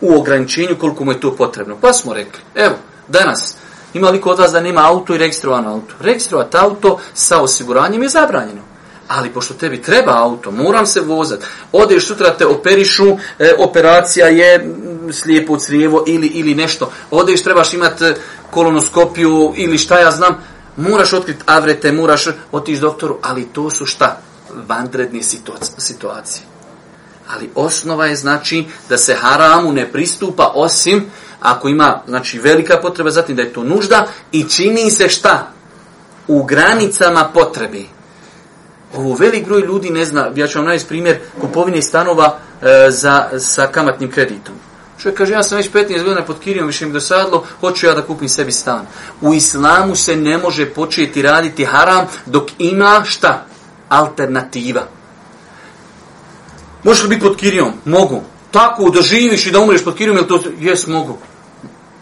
u 0.00 0.18
ograničenju 0.18 0.76
koliko 0.80 1.04
mu 1.04 1.12
je 1.12 1.20
to 1.20 1.36
potrebno. 1.36 1.76
Pa 1.80 1.92
smo 1.92 2.14
rekli, 2.14 2.40
evo, 2.54 2.74
danas, 3.08 3.56
Ima 3.96 4.10
li 4.10 4.20
kod 4.20 4.38
vas 4.38 4.52
da 4.52 4.60
nema 4.60 4.88
auto 4.88 5.14
i 5.14 5.18
registrovan 5.18 5.66
auto? 5.66 5.94
Registrovat 6.00 6.54
auto 6.54 6.98
sa 7.14 7.40
osiguranjem 7.42 8.02
je 8.02 8.08
zabranjeno. 8.08 8.62
Ali 9.08 9.30
pošto 9.30 9.54
tebi 9.54 9.82
treba 9.82 10.22
auto, 10.22 10.50
moram 10.50 10.86
se 10.86 11.00
vozat. 11.00 11.40
Odeš 11.72 12.06
sutra 12.06 12.34
te 12.38 12.46
operišu, 12.46 13.16
e, 13.38 13.52
operacija 13.58 14.26
je 14.26 14.74
slijepo 15.12 15.58
crijevo 15.58 16.04
ili, 16.06 16.26
ili 16.26 16.54
nešto. 16.54 16.90
Odeš, 17.10 17.42
trebaš 17.42 17.74
imati 17.74 18.04
e, 18.04 18.14
kolonoskopiju 18.50 19.52
ili 19.56 19.78
šta 19.78 19.98
ja 19.98 20.10
znam. 20.10 20.36
Moraš 20.76 21.12
otkriti 21.12 21.42
avrete, 21.46 21.92
moraš 21.92 22.26
otići 22.52 22.80
doktoru, 22.80 23.18
ali 23.22 23.48
to 23.52 23.70
su 23.70 23.86
šta? 23.86 24.20
Vandredne 24.68 25.20
situacije. 25.78 26.42
Ali 27.28 27.50
osnova 27.54 28.06
je 28.06 28.16
znači 28.16 28.64
da 28.88 28.98
se 28.98 29.14
haramu 29.14 29.72
ne 29.72 29.92
pristupa 29.92 30.52
osim 30.54 31.10
ako 31.40 31.68
ima 31.68 32.02
znači 32.06 32.38
velika 32.38 32.78
potreba, 32.82 33.10
zatim 33.10 33.36
da 33.36 33.42
je 33.42 33.52
to 33.52 33.64
nužda 33.64 34.06
i 34.32 34.44
čini 34.44 34.90
se 34.90 35.08
šta? 35.08 35.50
U 36.28 36.42
granicama 36.42 37.30
potrebe. 37.34 37.82
Ovo 38.94 39.14
velik 39.14 39.46
broj 39.46 39.60
ljudi 39.60 39.90
ne 39.90 40.04
zna, 40.04 40.30
ja 40.34 40.46
ću 40.46 40.58
vam 40.58 40.66
najti 40.66 40.86
primjer 40.88 41.18
kupovine 41.40 41.82
stanova 41.82 42.38
e, 42.62 42.90
za, 42.90 43.28
sa 43.38 43.66
kamatnim 43.66 44.10
kreditom. 44.10 44.54
Čovjek 45.02 45.18
kaže, 45.18 45.32
ja 45.32 45.42
sam 45.42 45.58
već 45.58 45.70
15 45.70 46.02
godina 46.02 46.24
pod 46.24 46.38
Kirijom, 46.40 46.66
više 46.66 46.86
mi 46.86 46.92
dosadilo, 46.92 47.44
hoću 47.60 47.86
ja 47.86 47.94
da 47.94 48.02
kupim 48.02 48.28
sebi 48.28 48.52
stan. 48.52 48.86
U 49.20 49.34
islamu 49.34 49.96
se 49.96 50.16
ne 50.16 50.38
može 50.38 50.70
početi 50.70 51.22
raditi 51.22 51.64
haram 51.64 52.06
dok 52.26 52.50
ima 52.58 53.02
šta? 53.06 53.46
Alternativa. 53.88 54.82
Možeš 56.82 57.02
li 57.02 57.08
biti 57.08 57.22
pod 57.22 57.36
Kirijom? 57.36 57.72
Mogu. 57.84 58.22
Tako 58.50 58.90
da 58.90 59.02
živiš 59.02 59.46
i 59.46 59.50
da 59.50 59.60
umreš 59.60 59.84
pod 59.84 59.96
Kirijom, 59.96 60.16
jel 60.16 60.26
to? 60.26 60.42
Jes, 60.58 60.86
mogu. 60.86 61.18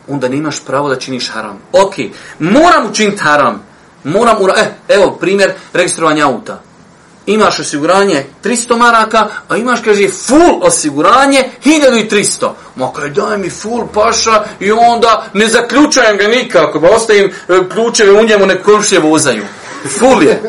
Onda 0.08 0.28
nemaš 0.28 0.64
pravo 0.64 0.88
da 0.88 0.96
činiš 0.96 1.30
haram. 1.30 1.58
Ok, 1.72 1.94
moram 2.38 2.86
učiniti 2.90 3.18
haram. 3.18 3.62
Moram, 4.04 4.42
ura... 4.42 4.54
eh, 4.56 4.74
evo, 4.88 5.16
primjer 5.20 5.52
registrovanja 5.72 6.26
auta 6.26 6.62
imaš 7.26 7.60
osiguranje 7.60 8.26
300 8.44 8.76
maraka, 8.76 9.28
a 9.48 9.56
imaš, 9.56 9.80
kaže, 9.84 10.08
full 10.08 10.58
osiguranje 10.62 11.50
1300. 11.64 12.50
Ma 12.76 12.92
kaj 12.92 13.10
daj 13.10 13.38
mi 13.38 13.50
full 13.50 13.86
paša 13.94 14.44
i 14.60 14.72
onda 14.72 15.26
ne 15.32 15.48
zaključajem 15.48 16.16
ga 16.16 16.28
nikako, 16.28 16.80
ba 16.80 16.88
ostavim 16.90 17.24
e, 17.24 17.68
ključeve 17.72 18.12
u 18.12 18.24
njemu, 18.24 18.46
ne 18.46 18.62
komšije 18.62 19.00
vozaju. 19.00 19.44
Full 19.98 20.22
je. 20.22 20.42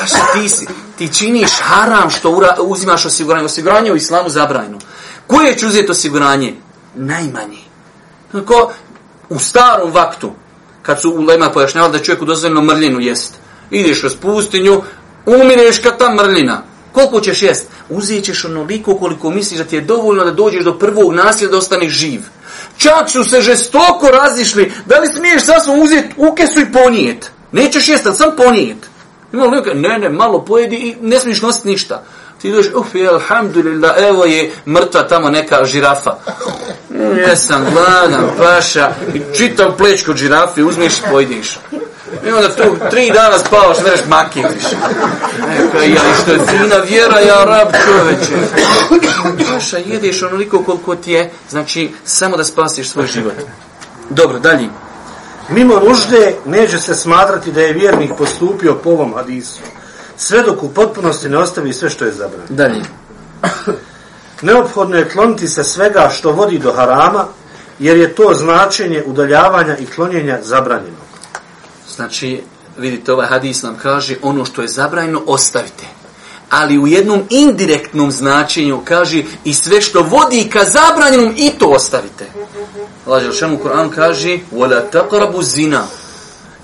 Paša, 0.00 0.16
ti, 0.32 0.48
si, 0.48 0.66
ti 0.98 1.14
činiš 1.14 1.50
haram 1.60 2.10
što 2.10 2.30
ura, 2.30 2.56
uzimaš 2.60 3.04
osiguranje. 3.04 3.44
Osiguranje 3.44 3.92
u 3.92 3.96
islamu 3.96 4.28
zabrajno. 4.28 4.78
Koje 5.26 5.58
će 5.58 5.66
uzeti 5.66 5.90
osiguranje? 5.90 6.54
Najmanji. 6.94 7.64
Tako, 8.32 8.72
u 9.28 9.38
starom 9.38 9.92
vaktu, 9.92 10.32
kad 10.82 11.00
su 11.00 11.10
u 11.10 11.22
Lema 11.22 11.50
pojašnjavali 11.50 11.92
da 11.92 12.04
čovjeku 12.04 12.24
dozvoljeno 12.24 12.62
mrljinu 12.62 13.00
jest. 13.00 13.34
Ideš 13.70 14.00
kroz 14.00 14.16
pustinju, 14.16 14.82
umireš 15.28 15.78
kad 15.78 15.98
ta 15.98 16.14
mrlina. 16.14 16.62
Koliko 16.92 17.20
ćeš 17.20 17.42
jest? 17.42 17.66
Uzet 17.88 18.24
ćeš 18.24 18.44
onoliko 18.44 18.98
koliko 18.98 19.30
misliš 19.30 19.58
da 19.58 19.64
ti 19.64 19.76
je 19.76 19.80
dovoljno 19.80 20.24
da 20.24 20.30
dođeš 20.30 20.64
do 20.64 20.78
prvog 20.78 21.14
nasilja 21.14 21.50
da 21.50 21.56
ostaneš 21.56 21.92
živ. 21.92 22.20
Čak 22.76 23.10
su 23.10 23.24
se 23.24 23.40
žestoko 23.40 24.08
razišli. 24.12 24.72
Da 24.86 24.98
li 24.98 25.08
smiješ 25.08 25.44
sasvom 25.44 25.80
uzeti 25.80 26.14
ukesu 26.16 26.60
i 26.60 26.72
ponijet? 26.72 27.30
Nećeš 27.52 27.88
jest, 27.88 28.06
ali 28.06 28.16
sam 28.16 28.36
ponijet. 28.36 28.76
Ima 29.32 29.44
li 29.44 29.74
Ne, 29.74 29.98
ne, 29.98 30.08
malo 30.08 30.44
pojedi 30.44 30.76
i 30.76 30.96
ne 31.00 31.20
smiješ 31.20 31.42
nositi 31.42 31.68
ništa. 31.68 32.04
Ti 32.42 32.52
dođeš, 32.52 32.72
uf, 32.74 32.94
je, 32.94 33.08
alhamdulillah, 33.08 33.94
evo 33.98 34.24
je 34.24 34.52
mrtva 34.66 35.02
tamo 35.02 35.30
neka 35.30 35.64
žirafa. 35.64 36.16
Jesam 37.28 37.66
gladan, 37.72 38.30
paša, 38.38 38.90
i 39.14 39.20
čitav 39.36 39.76
pleć 39.76 40.04
kod 40.04 40.16
uzmiješ 40.66 40.98
i 40.98 41.02
pojediš. 41.10 41.58
I 42.26 42.30
onda 42.30 42.54
tu 42.54 42.76
tri 42.90 43.10
dana 43.14 43.38
spavaš, 43.38 43.76
vereš 43.84 44.00
makitiš. 44.08 44.64
Neka 45.48 45.78
ja, 45.78 45.86
i 45.86 46.22
što 46.22 46.32
je 46.32 46.38
fina 46.38 46.76
vjera, 46.76 47.20
ja 47.20 47.44
rab 47.44 47.68
čoveče. 47.84 48.32
Paša, 49.52 49.78
jedeš 49.78 50.22
onoliko 50.22 50.64
koliko 50.64 50.96
ti 50.96 51.12
je, 51.12 51.30
znači, 51.50 51.92
samo 52.04 52.36
da 52.36 52.44
spasiš 52.44 52.90
svoj 52.90 53.06
život. 53.06 53.34
Dobro, 54.10 54.38
dalje. 54.38 54.68
Mimo 55.48 55.80
nužde 55.88 56.34
neće 56.44 56.78
se 56.78 56.94
smatrati 56.94 57.52
da 57.52 57.60
je 57.60 57.72
vjernik 57.72 58.10
postupio 58.18 58.74
po 58.74 58.90
ovom 58.90 59.14
hadisu. 59.14 59.60
Sve 60.16 60.42
dok 60.42 60.62
u 60.62 60.74
potpunosti 60.74 61.28
ne 61.28 61.38
ostavi 61.38 61.72
sve 61.72 61.90
što 61.90 62.04
je 62.04 62.12
zabranjeno. 62.12 62.48
Dalje. 62.48 62.82
Neophodno 64.42 64.96
je 64.96 65.08
kloniti 65.08 65.48
se 65.48 65.64
svega 65.64 66.10
što 66.12 66.32
vodi 66.32 66.58
do 66.58 66.72
harama, 66.72 67.24
jer 67.78 67.96
je 67.96 68.14
to 68.14 68.34
značenje 68.34 69.02
udaljavanja 69.06 69.76
i 69.76 69.86
klonjenja 69.86 70.38
zabranjeno. 70.42 70.97
Znači, 71.95 72.43
vidite, 72.77 73.13
ovaj 73.13 73.27
hadis 73.27 73.61
nam 73.61 73.77
kaže 73.81 74.15
ono 74.21 74.45
što 74.45 74.61
je 74.61 74.67
zabranjeno, 74.67 75.21
ostavite. 75.25 75.85
Ali 76.49 76.79
u 76.79 76.87
jednom 76.87 77.23
indirektnom 77.29 78.11
značenju 78.11 78.81
kaže 78.85 79.23
i 79.43 79.53
sve 79.53 79.81
što 79.81 80.01
vodi 80.01 80.49
ka 80.49 80.63
zabranjenom 80.63 81.33
i 81.37 81.51
to 81.59 81.65
ostavite. 81.65 82.25
Allah 83.05 83.23
Želšan 83.23 83.53
u 83.53 83.57
Koranu 83.57 83.91
kaže 83.95 84.39
وَلَا 84.51 84.81
تَقْرَبُ 84.91 85.43
zina 85.43 85.83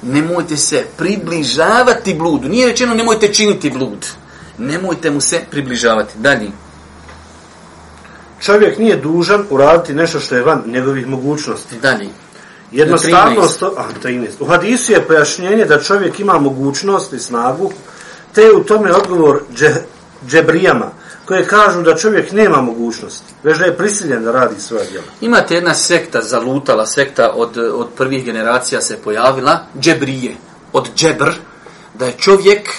Nemojte 0.01 0.57
se 0.57 0.85
približavati 0.97 2.13
bludu. 2.13 2.49
Nije 2.49 2.67
rečeno 2.67 2.95
nemojte 2.95 3.33
činiti 3.33 3.69
blud. 3.69 4.07
Nemojte 4.57 5.11
mu 5.11 5.21
se 5.21 5.41
približavati. 5.51 6.13
Dalje. 6.17 6.51
Čovjek 8.41 8.77
nije 8.77 8.95
dužan 8.95 9.45
uraditi 9.49 9.93
nešto 9.93 10.19
što 10.19 10.35
je 10.35 10.43
van 10.43 10.63
njegovih 10.65 11.07
mogućnosti. 11.07 11.79
Dalje. 11.81 12.09
Jednostavnost, 12.74 13.62
a, 13.62 13.86
13. 14.02 14.28
U 14.40 14.44
hadisu 14.46 14.92
je 14.92 15.06
pojašnjenje 15.06 15.64
da 15.64 15.82
čovjek 15.82 16.20
ima 16.20 16.38
mogućnost 16.38 17.12
i 17.12 17.18
snagu, 17.18 17.72
te 18.32 18.42
je 18.42 18.52
u 18.52 18.64
tome 18.64 18.92
odgovor 18.92 19.40
dže, 19.56 19.74
džebrijama, 20.28 20.90
koje 21.24 21.46
kažu 21.46 21.82
da 21.82 21.96
čovjek 21.96 22.32
nema 22.32 22.60
mogućnosti, 22.60 23.34
već 23.42 23.58
da 23.58 23.64
je 23.64 23.76
prisiljen 23.76 24.24
da 24.24 24.32
radi 24.32 24.60
svoje 24.60 24.86
djela. 24.90 25.06
Imate 25.20 25.54
jedna 25.54 25.74
sekta, 25.74 26.22
zalutala 26.22 26.86
sekta 26.86 27.32
od, 27.34 27.58
od 27.58 27.88
prvih 27.96 28.24
generacija 28.24 28.80
se 28.80 28.96
pojavila, 28.96 29.66
džebrije, 29.80 30.36
od 30.72 30.88
džebr, 30.96 31.30
da 31.94 32.06
je 32.06 32.14
čovjek 32.18 32.70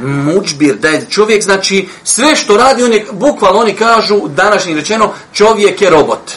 mučbir, 0.00 0.76
da 0.76 0.88
je 0.88 1.06
čovjek, 1.10 1.42
znači, 1.42 1.88
sve 2.04 2.36
što 2.36 2.56
radi, 2.56 2.82
on 2.82 2.92
je, 2.92 3.06
bukvalno 3.12 3.60
oni 3.60 3.74
kažu, 3.74 4.28
današnji 4.28 4.74
rečeno, 4.74 5.12
čovjek 5.32 5.82
je 5.82 5.90
robot. 5.90 6.32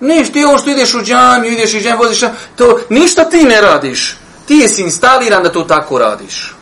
Ništa 0.00 0.32
ti 0.32 0.44
ovo 0.44 0.58
što 0.58 0.70
ideš 0.70 0.94
u 0.94 1.02
džamiju, 1.02 1.52
ideš 1.52 1.74
u 1.74 1.78
džamiju, 1.78 1.98
voziš, 1.98 2.20
to, 2.56 2.80
ništa 2.88 3.24
ti 3.24 3.44
ne 3.44 3.60
radiš. 3.60 4.16
Ti 4.46 4.68
si 4.68 4.82
instaliran 4.82 5.42
da 5.42 5.52
to 5.52 5.62
tako 5.62 5.98
radiš. 5.98 6.54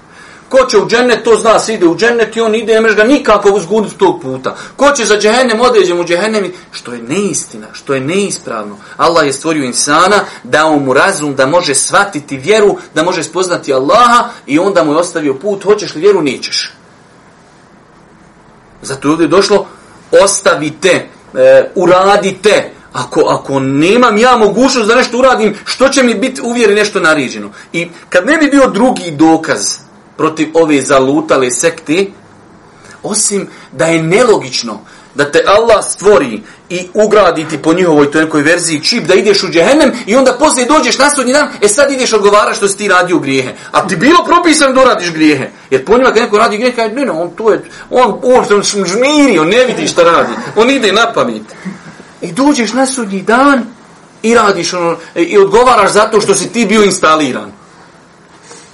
Ko 0.48 0.66
će 0.70 0.78
u 0.78 0.88
džennet, 0.88 1.24
to 1.24 1.36
zna 1.36 1.58
se 1.58 1.74
ide 1.74 1.86
u 1.86 1.96
džennet 1.96 2.36
i 2.36 2.40
on 2.40 2.54
ide, 2.54 2.80
ne 2.80 2.94
ga 2.94 3.04
nikako 3.04 3.50
uzguditi 3.50 3.98
tog 3.98 4.22
puta. 4.22 4.56
Ko 4.76 4.90
će 4.90 5.04
za 5.04 5.18
džehennem, 5.18 5.60
određem 5.60 6.00
u 6.00 6.04
džehennem, 6.04 6.52
što 6.72 6.92
je 6.92 7.02
neistina, 7.02 7.66
što 7.72 7.94
je 7.94 8.00
neispravno. 8.00 8.76
Allah 8.96 9.26
je 9.26 9.32
stvorio 9.32 9.64
insana, 9.64 10.24
dao 10.44 10.78
mu 10.78 10.92
razum 10.92 11.34
da 11.34 11.46
može 11.46 11.74
shvatiti 11.74 12.36
vjeru, 12.36 12.76
da 12.94 13.02
može 13.02 13.22
spoznati 13.22 13.74
Allaha 13.74 14.28
i 14.46 14.58
onda 14.58 14.84
mu 14.84 14.92
je 14.92 14.98
ostavio 14.98 15.34
put, 15.34 15.64
hoćeš 15.64 15.94
li 15.94 16.00
vjeru, 16.00 16.22
nećeš. 16.22 16.72
Zato 18.82 19.08
je 19.08 19.12
ovdje 19.12 19.28
došlo, 19.28 19.66
ostavite, 20.24 21.08
e, 21.34 21.70
uradite, 21.74 22.70
Ako, 22.92 23.20
ako 23.20 23.60
nemam 23.60 24.16
ja 24.16 24.36
mogućnost 24.36 24.88
da 24.88 24.94
nešto 24.94 25.18
uradim, 25.18 25.54
što 25.64 25.88
će 25.88 26.02
mi 26.02 26.14
biti 26.14 26.40
uvjeri 26.40 26.74
nešto 26.74 27.00
naređeno? 27.00 27.50
I 27.72 27.88
kad 28.08 28.26
ne 28.26 28.36
bi 28.36 28.46
bio 28.46 28.66
drugi 28.66 29.10
dokaz 29.10 29.78
protiv 30.16 30.48
ove 30.54 30.80
zalutale 30.80 31.50
sekte, 31.50 32.06
osim 33.02 33.48
da 33.72 33.84
je 33.86 34.02
nelogično 34.02 34.80
da 35.14 35.30
te 35.30 35.44
Allah 35.46 35.84
stvori 35.84 36.42
i 36.70 36.88
ugraditi 36.94 37.58
po 37.58 37.72
njihovoj 37.74 38.10
toj 38.10 38.24
nekoj 38.24 38.42
verziji 38.42 38.84
čip 38.84 39.04
da 39.04 39.14
ideš 39.14 39.42
u 39.42 39.48
džehennem 39.48 39.92
i 40.06 40.16
onda 40.16 40.32
poslije 40.38 40.66
dođeš 40.66 40.98
na 40.98 41.10
sudnji 41.10 41.32
dan, 41.32 41.48
e 41.62 41.68
sad 41.68 41.92
ideš 41.92 42.12
odgovara 42.12 42.54
što 42.54 42.68
si 42.68 42.76
ti 42.76 42.88
radio 42.88 43.18
grijehe. 43.18 43.54
A 43.72 43.86
ti 43.86 43.96
bilo 43.96 44.24
propisano 44.26 44.72
da 44.72 44.84
radiš 44.84 45.12
grijehe. 45.12 45.50
Jer 45.70 45.84
po 45.84 45.98
njima 45.98 46.10
kad 46.10 46.22
neko 46.22 46.38
radi 46.38 46.56
grijehe, 46.56 46.76
kaže, 46.76 46.94
ne, 46.94 47.04
ne, 47.04 47.10
on 47.10 47.30
to 47.30 47.52
je, 47.52 47.62
on 47.90 48.20
uopšte 48.22 48.54
on 48.54 48.62
žmiri, 48.62 49.38
on 49.38 49.48
ne 49.48 49.64
vidi 49.64 49.88
šta 49.88 50.02
radi. 50.02 50.32
On 50.56 50.70
ide 50.70 50.92
na 50.92 51.12
pamet. 51.12 51.42
I 52.20 52.32
dođeš 52.32 52.72
na 52.72 52.86
sudnji 52.86 53.22
dan 53.22 53.66
i 54.22 54.34
radiš 54.34 54.72
ono, 54.72 54.96
e, 55.14 55.22
i 55.22 55.38
odgovaraš 55.38 55.92
zato 55.92 56.20
što 56.20 56.34
si 56.34 56.52
ti 56.52 56.66
bio 56.66 56.84
instaliran. 56.84 57.52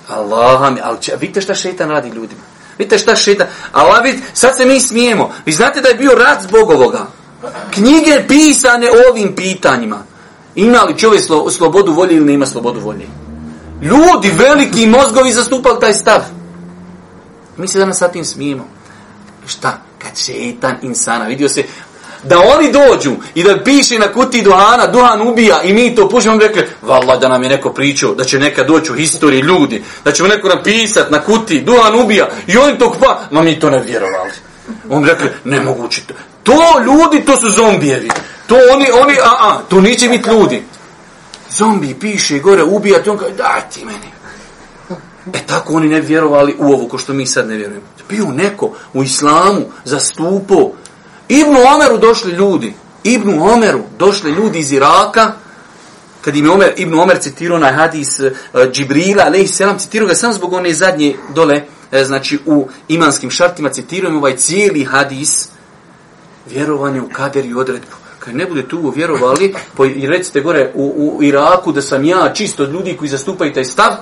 Allah 0.08 0.72
mi, 0.72 0.80
ali 0.82 0.98
vidite 1.20 1.40
šta 1.40 1.54
šetan 1.54 1.90
radi 1.90 2.08
ljudima. 2.08 2.40
Vidite 2.78 2.98
šta 2.98 3.16
šetan, 3.16 3.46
Allah 3.72 4.02
vid, 4.02 4.16
sad 4.32 4.56
se 4.56 4.64
mi 4.64 4.80
smijemo. 4.80 5.32
Vi 5.46 5.52
znate 5.52 5.80
da 5.80 5.88
je 5.88 5.94
bio 5.94 6.14
rat 6.14 6.42
zbog 6.42 6.70
ovoga. 6.70 7.06
Knjige 7.70 8.24
pisane 8.28 8.88
ovim 9.10 9.34
pitanjima. 9.36 10.02
Ima 10.54 10.82
li 10.82 10.98
čovjek 10.98 11.24
slo, 11.24 11.50
slobodu 11.50 11.92
volje 11.92 12.16
ili 12.16 12.32
nema 12.32 12.46
slobodu 12.46 12.80
volje? 12.80 13.06
Ljudi, 13.82 14.30
veliki 14.30 14.86
mozgovi 14.86 15.32
zastupali 15.32 15.80
taj 15.80 15.94
stav. 15.94 16.20
Mi 17.56 17.68
se 17.68 17.78
danas 17.78 17.98
sa 17.98 18.08
tim 18.08 18.24
smijemo. 18.24 18.64
Šta? 19.46 19.78
Kad 19.98 20.18
šetan 20.18 20.76
insana, 20.82 21.24
vidio 21.24 21.48
se, 21.48 21.64
da 22.24 22.38
oni 22.56 22.72
dođu 22.72 23.12
i 23.34 23.42
da 23.42 23.62
piše 23.64 23.98
na 23.98 24.12
kuti 24.12 24.42
duhana, 24.42 24.86
duhan 24.86 25.28
ubija 25.28 25.62
i 25.62 25.72
mi 25.72 25.94
to 25.94 26.08
pušimo, 26.08 26.38
rekli, 26.38 26.66
valla 26.82 27.16
da 27.16 27.28
nam 27.28 27.42
je 27.42 27.48
neko 27.48 27.72
pričao, 27.72 28.14
da 28.14 28.24
će 28.24 28.38
neka 28.38 28.64
doći 28.64 28.92
u 28.92 28.94
historiji 28.94 29.40
ljudi, 29.40 29.82
da 30.04 30.12
će 30.12 30.22
neko 30.22 30.48
napisat 30.48 31.10
na 31.10 31.20
kuti, 31.20 31.60
duhan 31.60 32.00
ubija 32.00 32.28
i 32.46 32.56
oni 32.56 32.78
to 32.78 32.92
kupa, 32.92 33.20
ma 33.30 33.42
mi 33.42 33.60
to 33.60 33.70
ne 33.70 33.80
vjerovali. 33.80 34.30
On 34.90 35.04
rekli, 35.04 35.28
nemoguće 35.44 36.02
to. 36.06 36.14
To 36.42 36.80
ljudi, 36.84 37.24
to 37.24 37.36
su 37.36 37.48
zombijevi. 37.48 38.08
To 38.46 38.54
oni, 38.74 38.86
oni, 39.02 39.14
a, 39.24 39.30
a, 39.40 39.60
to 39.68 39.80
neće 39.80 40.08
biti 40.08 40.30
ljudi. 40.30 40.62
Zombi 41.50 41.96
piše 42.00 42.38
gore, 42.38 42.62
ubija, 42.62 42.98
on 43.10 43.18
kaže, 43.18 43.34
daj 43.34 43.60
ti 43.74 43.84
meni. 43.84 44.14
E 45.32 45.46
tako 45.46 45.74
oni 45.74 45.88
ne 45.88 46.00
vjerovali 46.00 46.56
u 46.58 46.72
ovo, 46.72 46.88
ko 46.88 46.98
što 46.98 47.12
mi 47.12 47.26
sad 47.26 47.48
ne 47.48 47.56
vjerujemo. 47.56 47.86
Bio 48.08 48.26
neko 48.26 48.72
u 48.92 49.02
islamu, 49.02 49.62
zastupo. 49.84 50.70
Ibnu 51.28 51.58
Omeru 51.74 51.98
došli 51.98 52.32
ljudi. 52.32 52.74
Ibnu 53.04 53.52
Omeru 53.52 53.80
došli 53.98 54.30
ljudi 54.30 54.58
iz 54.58 54.72
Iraka. 54.72 55.32
Kad 56.20 56.36
im 56.36 56.44
je 56.44 56.50
Omer, 56.50 56.72
Ibnu 56.76 57.02
Omer 57.02 57.18
citirao 57.20 57.58
na 57.58 57.72
hadis 57.72 58.20
uh, 58.20 58.32
Džibrila, 58.72 59.24
ali 59.26 59.46
selam, 59.46 59.78
citirao 59.78 60.08
ga 60.08 60.14
sam 60.14 60.32
zbog 60.32 60.52
one 60.52 60.72
zadnje 60.72 61.16
dole, 61.34 61.62
e, 61.92 62.04
znači 62.04 62.38
u 62.46 62.68
imanskim 62.88 63.30
šartima, 63.30 63.68
citirao 63.68 64.08
im 64.08 64.16
ovaj 64.16 64.36
cijeli 64.36 64.84
hadis 64.84 65.48
vjerovanje 66.50 67.00
u 67.00 67.08
kader 67.12 67.44
i 67.44 67.54
odredbu. 67.54 67.96
Kad 68.18 68.36
ne 68.36 68.46
bude 68.46 68.68
tu 68.68 68.92
vjerovali, 68.96 69.54
po, 69.76 69.84
i 69.84 70.06
recite 70.06 70.40
gore 70.40 70.70
u, 70.74 71.16
u 71.18 71.22
Iraku 71.22 71.72
da 71.72 71.82
sam 71.82 72.04
ja 72.04 72.32
čist 72.34 72.60
od 72.60 72.72
ljudi 72.72 72.96
koji 72.96 73.08
zastupaju 73.08 73.52
taj 73.52 73.64
stav, 73.64 73.96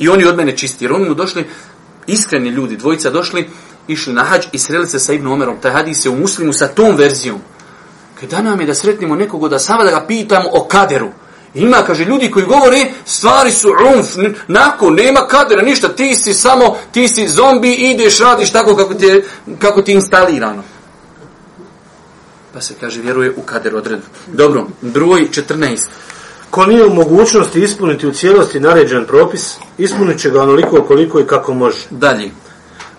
I 0.00 0.08
oni 0.08 0.24
od 0.24 0.36
mene 0.36 0.56
čisti. 0.56 0.84
Jer 0.84 0.92
oni 0.92 1.08
mu 1.08 1.14
došli, 1.14 1.44
iskreni 2.06 2.48
ljudi, 2.48 2.76
dvojica 2.76 3.10
došli, 3.10 3.48
išli 3.92 4.12
na 4.12 4.24
hađ 4.24 4.46
i 4.52 4.58
sreli 4.58 4.86
se 4.86 4.98
sa 4.98 5.12
Ibn 5.12 5.26
Omerom. 5.26 5.56
Taj 5.62 5.72
hadis 5.72 6.04
je 6.04 6.10
u 6.10 6.16
muslimu 6.16 6.52
sa 6.52 6.68
tom 6.68 6.96
verzijom. 6.96 7.40
Kada 8.20 8.42
nam 8.42 8.60
je 8.60 8.66
da 8.66 8.74
sretnimo 8.74 9.16
nekog 9.16 9.48
da 9.48 9.58
sama 9.58 9.84
da 9.84 9.90
ga 9.90 10.06
pitamo 10.06 10.48
o 10.52 10.64
kaderu. 10.64 11.08
Ima, 11.54 11.76
kaže, 11.86 12.04
ljudi 12.04 12.30
koji 12.30 12.46
govore, 12.46 12.86
stvari 13.04 13.50
su 13.50 13.68
umf, 13.96 14.34
nako, 14.48 14.90
nema 14.90 15.26
kadera, 15.26 15.62
ništa, 15.62 15.88
ti 15.88 16.14
si 16.14 16.34
samo, 16.34 16.76
ti 16.92 17.08
si 17.08 17.28
zombi, 17.28 17.72
ideš, 17.72 18.18
radiš 18.18 18.52
tako 18.52 18.76
kako 18.76 18.94
ti 18.94 19.06
je, 19.06 19.24
kako 19.58 19.82
ti 19.82 19.90
je 19.90 19.94
instalirano. 19.94 20.62
Pa 22.52 22.60
se 22.60 22.74
kaže, 22.80 23.00
vjeruje 23.02 23.34
u 23.36 23.42
kader 23.42 23.76
odredu. 23.76 24.02
Dobro, 24.26 24.66
broj 24.80 25.28
14. 25.30 25.86
Ko 26.50 26.66
nije 26.66 26.84
u 26.84 26.94
mogućnosti 26.94 27.62
ispuniti 27.62 28.06
u 28.06 28.12
cijelosti 28.12 28.60
naređen 28.60 29.06
propis, 29.06 29.54
ispunit 29.78 30.20
će 30.20 30.30
ga 30.30 30.42
onoliko 30.42 30.82
koliko 30.82 31.20
i 31.20 31.26
kako 31.26 31.54
može. 31.54 31.78
Dalje. 31.90 32.30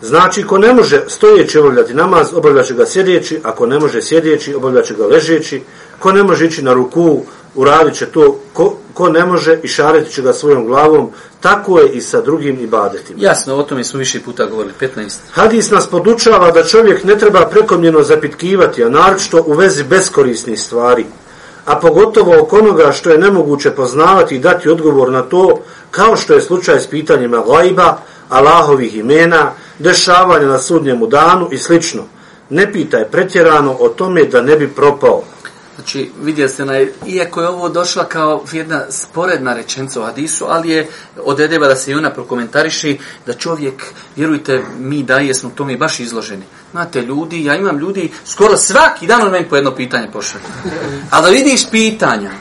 Znači, 0.01 0.43
ko 0.43 0.57
ne 0.57 0.73
može 0.73 1.03
stojeći 1.07 1.59
obavljati 1.59 1.93
namaz, 1.93 2.33
obavljat 2.33 2.65
će 2.65 2.73
ga 2.73 2.85
sjedeći, 2.85 3.39
ako 3.43 3.65
ne 3.65 3.79
može 3.79 4.01
sjedeći, 4.01 4.55
obavljat 4.55 4.85
će 4.85 4.93
ga 4.93 5.05
ležeći, 5.05 5.61
ko 5.99 6.11
ne 6.11 6.23
može 6.23 6.45
ići 6.45 6.61
na 6.61 6.73
ruku, 6.73 7.21
uradit 7.55 7.95
će 7.95 8.05
to, 8.05 8.39
ko, 8.53 8.77
ko 8.93 9.09
ne 9.09 9.25
može 9.25 9.59
i 9.63 9.67
šariti 9.67 10.11
će 10.11 10.21
ga 10.21 10.33
svojom 10.33 10.65
glavom, 10.65 11.09
tako 11.39 11.79
je 11.79 11.89
i 11.89 12.01
sa 12.01 12.21
drugim 12.21 12.59
ibadetima. 12.59 13.19
Jasno, 13.21 13.55
o 13.55 13.63
tome 13.63 13.83
smo 13.83 13.99
više 13.99 14.19
puta 14.19 14.45
govorili, 14.45 14.73
15. 14.79 15.17
Hadis 15.31 15.71
nas 15.71 15.87
podučava 15.87 16.51
da 16.51 16.63
čovjek 16.63 17.03
ne 17.03 17.17
treba 17.17 17.45
prekomljeno 17.45 18.01
zapitkivati, 18.01 18.83
a 18.83 18.89
naročito 18.89 19.43
u 19.47 19.53
vezi 19.53 19.83
beskorisnih 19.83 20.61
stvari, 20.61 21.05
a 21.65 21.79
pogotovo 21.79 22.41
oko 22.41 22.57
onoga 22.57 22.91
što 22.91 23.09
je 23.09 23.17
nemoguće 23.17 23.71
poznavati 23.71 24.35
i 24.35 24.39
dati 24.39 24.69
odgovor 24.69 25.11
na 25.11 25.21
to, 25.21 25.59
kao 25.91 26.15
što 26.15 26.33
je 26.33 26.41
slučaj 26.41 26.79
s 26.79 26.87
pitanjima 26.87 27.43
gajba, 27.47 27.97
Allahovih 28.29 28.97
imena, 28.97 29.51
dešavanja 29.81 30.47
na 30.47 30.59
sudnjemu 30.59 31.07
danu 31.07 31.49
i 31.51 31.57
slično. 31.57 32.03
Ne 32.49 32.71
pitaj 32.71 33.05
pretjerano 33.11 33.75
o 33.79 33.89
tome 33.89 34.23
da 34.23 34.41
ne 34.41 34.55
bi 34.55 34.67
propao. 34.67 35.23
Znači, 35.75 36.11
vidjeli 36.23 36.49
ste, 36.49 36.65
na, 36.65 36.73
iako 37.07 37.41
je 37.41 37.47
ovo 37.47 37.69
došla 37.69 38.03
kao 38.03 38.43
jedna 38.51 38.81
sporedna 38.89 39.53
rečenca 39.53 39.99
u 39.99 40.03
hadisu, 40.03 40.45
ali 40.49 40.69
je 40.69 40.87
od 41.23 41.39
edeba 41.39 41.67
da 41.67 41.75
se 41.75 41.91
i 41.91 41.95
ona 41.95 42.09
prokomentariši, 42.09 42.99
da 43.25 43.33
čovjek, 43.33 43.83
vjerujte, 44.15 44.63
mi 44.79 45.03
da 45.03 45.17
jesmo 45.17 45.51
to 45.55 45.65
mi 45.65 45.77
baš 45.77 45.99
izloženi. 45.99 46.43
Znate, 46.71 47.01
ljudi, 47.01 47.45
ja 47.45 47.55
imam 47.55 47.79
ljudi, 47.79 48.11
skoro 48.25 48.57
svaki 48.57 49.07
dan 49.07 49.21
on 49.21 49.31
meni 49.31 49.49
po 49.49 49.55
jedno 49.55 49.75
pitanje 49.75 50.07
pošalje. 50.13 50.43
A 51.09 51.21
da 51.21 51.29
vidiš 51.29 51.69
pitanja, 51.71 52.31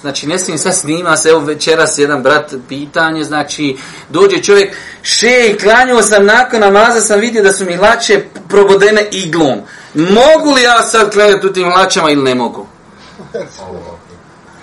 znači 0.00 0.26
ne 0.26 0.38
smijem 0.38 0.58
sve 0.58 0.72
snima 0.72 1.16
se, 1.16 1.28
evo 1.28 1.40
večeras 1.40 1.98
jedan 1.98 2.22
brat 2.22 2.54
pitanje, 2.68 3.24
znači 3.24 3.76
dođe 4.08 4.42
čovjek, 4.42 4.76
še, 5.02 5.56
klanio 5.60 6.02
sam 6.02 6.26
nakon 6.26 6.60
namaza, 6.60 7.00
sam 7.00 7.20
vidio 7.20 7.42
da 7.42 7.52
su 7.52 7.64
mi 7.64 7.76
lače 7.76 8.24
probodene 8.48 9.08
iglom. 9.12 9.60
Mogu 9.94 10.54
li 10.54 10.62
ja 10.62 10.82
sad 10.82 11.12
klanjati 11.12 11.46
u 11.46 11.52
tim 11.52 11.68
lačama 11.68 12.10
ili 12.10 12.22
ne 12.22 12.34
mogu? 12.34 12.66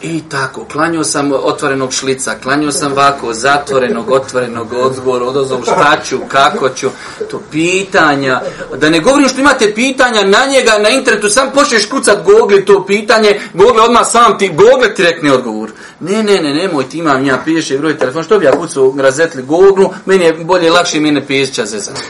I 0.06 0.22
tako, 0.30 0.66
klanio 0.72 1.04
sam 1.04 1.32
otvorenog 1.32 1.94
šlica, 1.94 2.36
klanio 2.44 2.72
sam 2.72 2.94
vako, 2.94 3.34
zatvorenog, 3.34 4.12
otvorenog, 4.12 4.74
odgovor, 4.74 5.24
odozov, 5.24 5.62
šta 5.64 5.98
ću, 6.06 6.18
kako 6.28 6.70
ću, 6.70 6.90
to 7.32 7.42
pitanja, 7.52 8.42
da 8.78 8.90
ne 8.90 9.00
govorim 9.00 9.30
što 9.30 9.42
imate 9.42 9.74
pitanja 9.74 10.24
na 10.24 10.46
njega, 10.46 10.78
na 10.84 10.90
internetu, 10.90 11.30
sam 11.30 11.52
počneš 11.54 11.86
kucat 11.86 12.24
Google 12.26 12.66
to 12.66 12.86
pitanje, 12.86 13.42
Google 13.54 13.82
odmah 13.82 14.08
sam 14.08 14.38
ti, 14.38 14.50
Google 14.50 14.94
ti 14.94 15.04
rekne 15.04 15.34
odgovor. 15.34 15.72
Ne, 16.00 16.24
ne, 16.24 16.42
ne, 16.42 16.54
nemoj 16.54 16.90
ti 16.90 16.98
imam 16.98 17.26
ja, 17.26 17.42
piše 17.46 17.78
broj 17.78 17.98
telefon, 17.98 18.24
što 18.24 18.40
bi 18.40 18.46
ja 18.46 18.52
kucao, 18.52 18.94
razetli 18.98 19.44
Google, 19.44 19.86
meni 20.06 20.26
je 20.26 20.34
bolje, 20.34 20.72
lakše, 20.72 21.00
mene 21.00 21.28
pijeća 21.28 21.66
zezati 21.66 22.02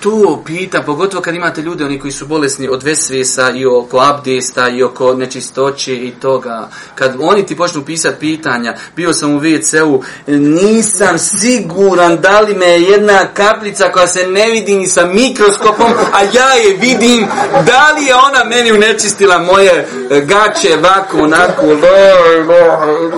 to 0.00 0.16
tu 0.16 0.42
pita, 0.44 0.82
pogotovo 0.82 1.22
kad 1.22 1.34
imate 1.34 1.62
ljude, 1.62 1.84
oni 1.84 2.00
koji 2.00 2.12
su 2.12 2.26
bolesni 2.26 2.68
od 2.68 2.82
vesvesa 2.82 3.50
i 3.50 3.66
oko 3.66 3.98
abdesta 3.98 4.68
i 4.68 4.82
oko 4.82 5.14
nečistoće 5.14 5.94
i 5.94 6.10
toga, 6.20 6.68
kad 6.94 7.16
oni 7.20 7.46
ti 7.46 7.56
počnu 7.56 7.84
pisati 7.84 8.16
pitanja, 8.20 8.74
bio 8.96 9.12
sam 9.12 9.36
u 9.36 9.40
WC-u, 9.40 10.02
nisam 10.26 11.18
siguran 11.18 12.16
da 12.16 12.40
li 12.40 12.54
me 12.54 12.66
jedna 12.66 13.26
kaplica 13.34 13.92
koja 13.92 14.06
se 14.06 14.26
ne 14.26 14.50
vidi 14.50 14.74
ni 14.74 14.86
sa 14.86 15.06
mikroskopom, 15.06 15.92
a 16.12 16.22
ja 16.22 16.52
je 16.54 16.76
vidim, 16.76 17.26
da 17.66 17.92
li 17.96 18.06
je 18.06 18.14
ona 18.14 18.44
meni 18.44 18.72
unečistila 18.72 19.38
moje 19.38 19.88
e, 20.10 20.20
gače, 20.20 20.76
vako, 20.76 21.18
onako, 21.18 21.66
lo, 21.66 21.74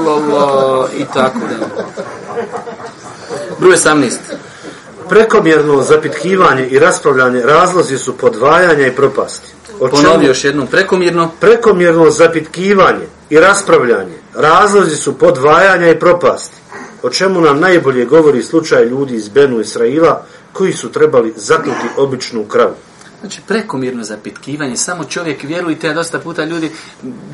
lo, 0.05 0.19
lo, 0.19 0.89
i 0.97 1.05
tako 1.15 1.39
da. 1.39 1.85
Broj 3.59 3.77
18 3.77 4.48
prekomjerno 5.09 5.83
zapitkivanje 5.83 6.67
i 6.67 6.79
raspravljanje 6.79 7.41
razlozi 7.41 7.99
su 7.99 8.17
podvajanja 8.17 8.87
i 8.87 8.97
propasti. 8.97 9.49
Ponovi 9.91 10.27
još 10.27 10.45
jednom, 10.45 10.67
prekomjerno? 10.67 11.31
Prekomjerno 11.41 12.11
zapitkivanje 12.11 13.07
i 13.31 13.41
raspravljanje 13.41 14.15
razlozi 14.35 14.97
su 14.97 15.19
podvajanja 15.19 15.89
i 15.91 15.99
propasti. 15.99 16.57
O 17.03 17.11
čemu 17.11 17.41
nam 17.41 17.61
najbolje 17.61 18.05
govori 18.05 18.43
slučaj 18.43 18.85
ljudi 18.85 19.15
iz 19.15 19.29
Benu 19.29 19.61
Israila 19.61 20.25
koji 20.53 20.73
su 20.73 20.93
trebali 20.93 21.33
zaknuti 21.37 21.87
običnu 21.97 22.45
kravu. 22.45 22.75
Znači, 23.21 23.41
prekomjerno 23.47 24.05
zapitkivanje, 24.05 24.77
samo 24.77 25.05
čovjek, 25.05 25.43
vjerujte, 25.43 25.89
a 25.89 25.95
dosta 25.95 26.19
puta 26.19 26.45
ljudi, 26.45 26.71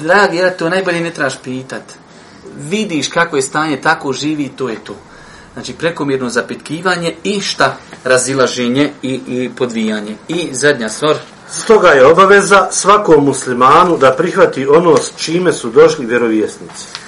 dragi, 0.00 0.36
ja 0.36 0.50
to 0.50 0.68
najbolje 0.68 1.00
ne 1.00 1.10
trebaš 1.10 1.38
pitat. 1.44 1.82
Vidiš 2.58 3.08
kako 3.08 3.36
je 3.36 3.42
stanje, 3.42 3.80
tako 3.80 4.12
živi, 4.12 4.50
to 4.56 4.68
je 4.68 4.76
to 4.84 4.94
znači 5.54 5.72
prekomjerno 5.72 6.28
zapitkivanje 6.28 7.14
i 7.24 7.40
šta 7.40 7.76
razilaženje 8.04 8.92
i, 9.02 9.20
i 9.26 9.50
podvijanje. 9.56 10.16
I 10.28 10.48
zadnja 10.52 10.88
stvar. 10.88 11.16
Stoga 11.50 11.88
je 11.88 12.06
obaveza 12.06 12.68
svakom 12.70 13.24
muslimanu 13.24 13.96
da 13.96 14.14
prihvati 14.18 14.66
ono 14.66 14.96
s 14.96 15.12
čime 15.16 15.52
su 15.52 15.70
došli 15.70 16.06
vjerovjesnici. 16.06 17.03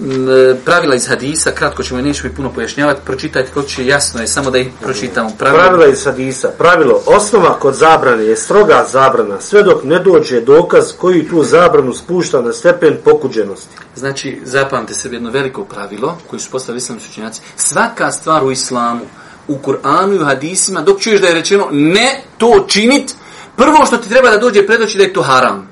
E, 0.00 0.54
pravila 0.64 0.94
iz 0.94 1.08
hadisa, 1.08 1.50
kratko 1.50 1.82
ćemo 1.82 2.00
nećemo 2.00 2.32
i 2.32 2.36
puno 2.36 2.52
pojašnjavati, 2.52 3.00
pročitajte 3.04 3.48
kako 3.54 3.62
će 3.62 3.86
jasno 3.86 4.20
je, 4.20 4.26
samo 4.26 4.50
da 4.50 4.58
ih 4.58 4.68
pročitamo. 4.82 5.30
Pravila, 5.38 5.62
pravila 5.62 5.86
iz 5.86 6.04
hadisa, 6.04 6.50
pravilo, 6.58 7.02
osnova 7.06 7.58
kod 7.58 7.74
zabrane 7.74 8.24
je 8.24 8.36
stroga 8.36 8.86
zabrana, 8.92 9.40
sve 9.40 9.62
dok 9.62 9.84
ne 9.84 9.98
dođe 9.98 10.40
dokaz 10.40 10.92
koji 10.98 11.28
tu 11.28 11.44
zabranu 11.44 11.94
spušta 11.94 12.40
na 12.40 12.52
stepen 12.52 12.96
pokuđenosti. 13.04 13.76
Znači, 13.96 14.40
zapamte 14.44 14.94
se 14.94 15.08
jedno 15.12 15.30
veliko 15.30 15.64
pravilo, 15.64 16.18
koji 16.30 16.40
su 16.40 16.50
postavili 16.50 16.78
islamski 16.78 17.10
učenjaci, 17.10 17.40
svaka 17.56 18.12
stvar 18.12 18.44
u 18.44 18.50
islamu, 18.50 19.00
u 19.48 19.58
Kur'anu 19.58 20.14
i 20.14 20.22
u 20.22 20.24
hadisima, 20.24 20.80
dok 20.80 21.00
čuješ 21.00 21.20
da 21.20 21.26
je 21.26 21.34
rečeno 21.34 21.68
ne 21.70 22.22
to 22.38 22.64
činit, 22.68 23.14
prvo 23.56 23.86
što 23.86 23.96
ti 23.96 24.08
treba 24.08 24.30
da 24.30 24.36
dođe 24.36 24.66
predoći 24.66 24.98
da 24.98 25.04
je 25.04 25.12
to 25.12 25.22
haram. 25.22 25.71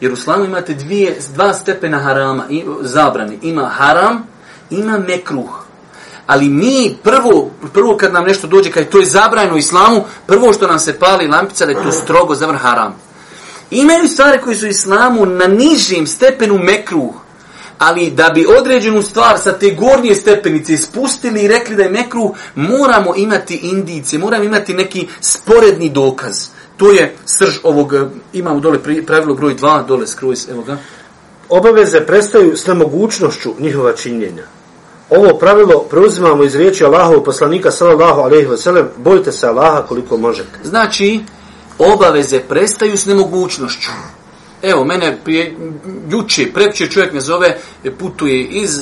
Jer 0.00 0.10
u 0.10 0.14
islamu 0.14 0.44
imate 0.44 0.74
dvije, 0.74 1.18
dva 1.34 1.54
stepena 1.54 1.98
harama, 1.98 2.44
i, 2.50 2.64
zabrani. 2.80 3.38
Ima 3.42 3.64
haram, 3.64 4.26
ima 4.70 4.98
mekruh. 4.98 5.64
Ali 6.26 6.48
mi 6.48 6.96
prvo, 7.02 7.50
prvo 7.72 7.96
kad 7.96 8.12
nam 8.12 8.24
nešto 8.24 8.46
dođe, 8.46 8.70
kad 8.70 8.88
to 8.88 8.98
je 8.98 9.06
zabrajno 9.06 9.54
u 9.54 9.58
islamu, 9.58 10.04
prvo 10.26 10.52
što 10.52 10.66
nam 10.66 10.78
se 10.78 10.98
pali 10.98 11.28
lampica, 11.28 11.66
da 11.66 11.72
je 11.72 11.82
to 11.82 11.92
strogo 11.92 12.34
zabran 12.34 12.58
haram. 12.58 12.94
Imaju 13.70 14.08
stvari 14.08 14.40
koji 14.44 14.56
su 14.56 14.66
u 14.66 14.68
islamu 14.68 15.26
na 15.26 15.46
nižim 15.46 16.06
stepenu 16.06 16.58
mekruh. 16.58 17.14
Ali 17.78 18.10
da 18.10 18.28
bi 18.28 18.46
određenu 18.58 19.02
stvar 19.02 19.38
sa 19.38 19.52
te 19.52 19.70
gornje 19.70 20.14
stepenice 20.14 20.72
ispustili 20.72 21.42
i 21.42 21.48
rekli 21.48 21.76
da 21.76 21.82
je 21.82 21.90
mekruh, 21.90 22.30
moramo 22.54 23.14
imati 23.16 23.56
indice, 23.56 24.18
moramo 24.18 24.44
imati 24.44 24.74
neki 24.74 25.08
sporedni 25.20 25.88
dokaz 25.88 26.48
To 26.78 26.90
je 26.90 27.14
srž 27.26 27.58
ovog, 27.62 27.94
e, 27.94 28.06
imamo 28.32 28.60
dole 28.60 28.78
pravilo 29.06 29.34
broj 29.34 29.56
2, 29.56 29.86
dole 29.86 30.06
skroz, 30.06 30.48
evo 30.50 30.62
ga. 30.62 30.76
Obaveze 31.48 32.00
prestaju 32.00 32.56
s 32.56 32.66
nemogućnošću 32.66 33.54
njihova 33.58 33.92
činjenja. 33.92 34.44
Ovo 35.10 35.38
pravilo 35.38 35.78
preuzimamo 35.90 36.44
iz 36.44 36.54
riječi 36.54 36.84
Allahovog 36.84 37.24
poslanika 37.24 37.70
sallallahu 37.70 38.20
alejhi 38.20 38.46
ve 38.46 38.56
sellem: 38.56 38.88
Bojte 38.96 39.32
se 39.32 39.46
Allaha 39.46 39.82
koliko 39.88 40.16
možete. 40.16 40.58
Znači, 40.64 41.20
obaveze 41.78 42.40
prestaju 42.40 42.96
s 42.96 43.06
nemogućnošću. 43.06 43.90
Evo, 44.62 44.84
mene 44.84 45.18
prije, 45.24 45.56
juče, 46.10 46.52
prepće 46.54 46.90
čovjek 46.90 47.12
me 47.12 47.20
zove, 47.20 47.58
putuje 47.98 48.44
iz 48.44 48.80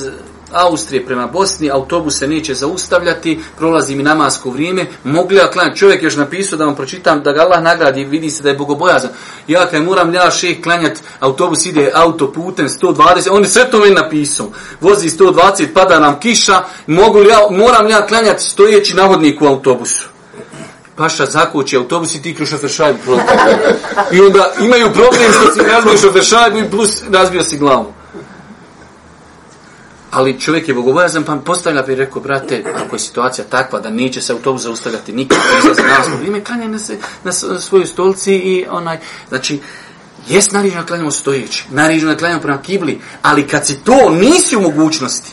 Austrije 0.53 1.05
prema 1.05 1.27
Bosni, 1.27 1.71
autobus 1.71 2.19
se 2.19 2.27
neće 2.27 2.53
zaustavljati, 2.53 3.39
prolazi 3.57 3.95
mi 3.95 4.03
namasko 4.03 4.49
vrijeme, 4.49 4.85
mogli 5.03 5.37
ja 5.37 5.51
klanjati? 5.51 5.79
Čovjek 5.79 6.01
je 6.01 6.05
još 6.05 6.15
napisao 6.15 6.57
da 6.57 6.65
vam 6.65 6.75
pročitam, 6.75 7.23
da 7.23 7.31
ga 7.31 7.41
Allah 7.41 7.63
nagradi, 7.63 8.05
vidi 8.05 8.29
se 8.29 8.43
da 8.43 8.49
je 8.49 8.55
bogobojazan. 8.55 9.09
Ja 9.47 9.65
kaj 9.65 9.79
moram 9.79 10.13
ja 10.13 10.31
šeh 10.31 10.61
klanjati, 10.63 11.01
autobus 11.19 11.65
ide 11.65 11.91
autoputem 11.93 12.67
120, 12.67 13.29
on 13.31 13.43
je 13.43 13.49
sve 13.49 13.71
to 13.71 13.79
meni 13.79 13.95
napisao. 13.95 14.47
Vozi 14.81 15.09
120, 15.09 15.67
pada 15.73 15.99
nam 15.99 16.19
kiša, 16.19 16.63
mogu 16.87 17.19
li 17.19 17.29
ja, 17.29 17.39
moram 17.51 17.89
ja 17.89 18.07
klanjati 18.07 18.43
stojeći 18.43 18.95
na 18.95 19.07
hodniku 19.07 19.45
u 19.45 19.47
autobusu. 19.47 20.09
Paša 20.95 21.25
zakoči 21.25 21.77
autobus 21.77 22.15
i 22.15 22.21
ti 22.21 22.35
kroz 22.35 22.49
šofer 22.49 22.69
šajbu. 22.69 22.99
I 24.11 24.21
onda 24.21 24.51
imaju 24.59 24.93
problem 24.93 25.31
što 25.31 25.51
si 25.51 25.69
razbio 25.69 25.97
šofer 25.97 26.23
i 26.65 26.71
plus 26.71 27.03
razbio 27.11 27.43
si 27.43 27.57
glavu. 27.57 27.96
Ali 30.11 30.39
čovjek 30.39 30.67
je 30.67 30.73
bogobojazan 30.73 31.23
pa 31.23 31.35
postavlja 31.35 31.83
je 31.87 31.95
rekao, 31.95 32.21
brate, 32.21 32.63
ako 32.75 32.95
je 32.95 32.99
situacija 32.99 33.45
takva 33.45 33.79
da 33.79 33.89
neće 33.89 34.21
se 34.21 34.33
autobus 34.33 34.61
zaustavljati 34.61 35.13
nikad, 35.13 35.37
izlazi 35.59 35.81
na 35.81 35.87
nas, 35.89 36.07
vrijeme 36.17 36.43
klanja 36.43 36.67
na, 36.67 36.79
se, 36.79 36.97
na 37.23 37.31
s- 37.31 37.45
svojoj 37.59 37.85
stolci 37.85 38.33
i 38.33 38.65
onaj, 38.69 38.97
znači, 39.29 39.59
jes 40.27 40.51
naređeno 40.51 40.81
da 40.81 40.87
klanjamo 40.87 41.11
stojeći, 41.11 41.65
naređeno 41.71 42.11
da 42.11 42.17
klanjamo 42.17 42.41
prema 42.41 42.61
kibli, 42.61 42.99
ali 43.21 43.47
kad 43.47 43.67
si 43.67 43.79
to 43.79 44.09
nisi 44.11 44.55
u 44.55 44.61
mogućnosti, 44.61 45.31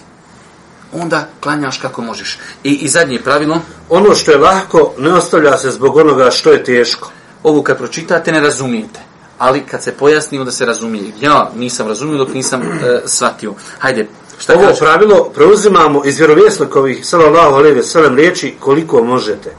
onda 0.93 1.29
klanjaš 1.41 1.79
kako 1.79 2.03
možeš. 2.03 2.39
I, 2.65 2.73
i 2.73 2.89
zadnje 2.89 3.19
pravilo, 3.19 3.61
Ono 3.89 4.15
što 4.15 4.31
je 4.31 4.39
lahko 4.39 4.95
ne 4.99 5.13
ostavlja 5.13 5.59
se 5.59 5.71
zbog 5.71 5.97
onoga 5.97 6.31
što 6.31 6.51
je 6.53 6.65
teško. 6.65 7.11
ovo 7.43 7.63
kad 7.63 7.79
pročitate 7.79 8.33
ne 8.33 8.41
razumijete. 8.41 9.01
Ali 9.39 9.61
kad 9.61 9.83
se 9.83 9.93
pojasni, 9.93 10.39
onda 10.39 10.53
se 10.53 10.67
razumije. 10.67 11.05
Ja 11.21 11.51
nisam 11.57 11.89
razumio 11.89 12.19
dok 12.19 12.35
nisam 12.35 12.63
e, 12.63 12.69
shvatio. 13.07 13.55
Hajde, 13.79 14.09
šta 14.39 14.55
Ovo 14.55 14.67
kaže? 14.67 14.79
pravilo 14.79 15.31
preuzimamo 15.35 16.05
iz 16.05 16.19
vjerovjesnikovih 16.19 17.07
sallallahu 17.07 17.55
alejhi 17.55 17.77
ve 17.77 17.83
sellem 17.83 18.17
riječi 18.17 18.55
koliko 18.61 19.05
možete. 19.05 19.57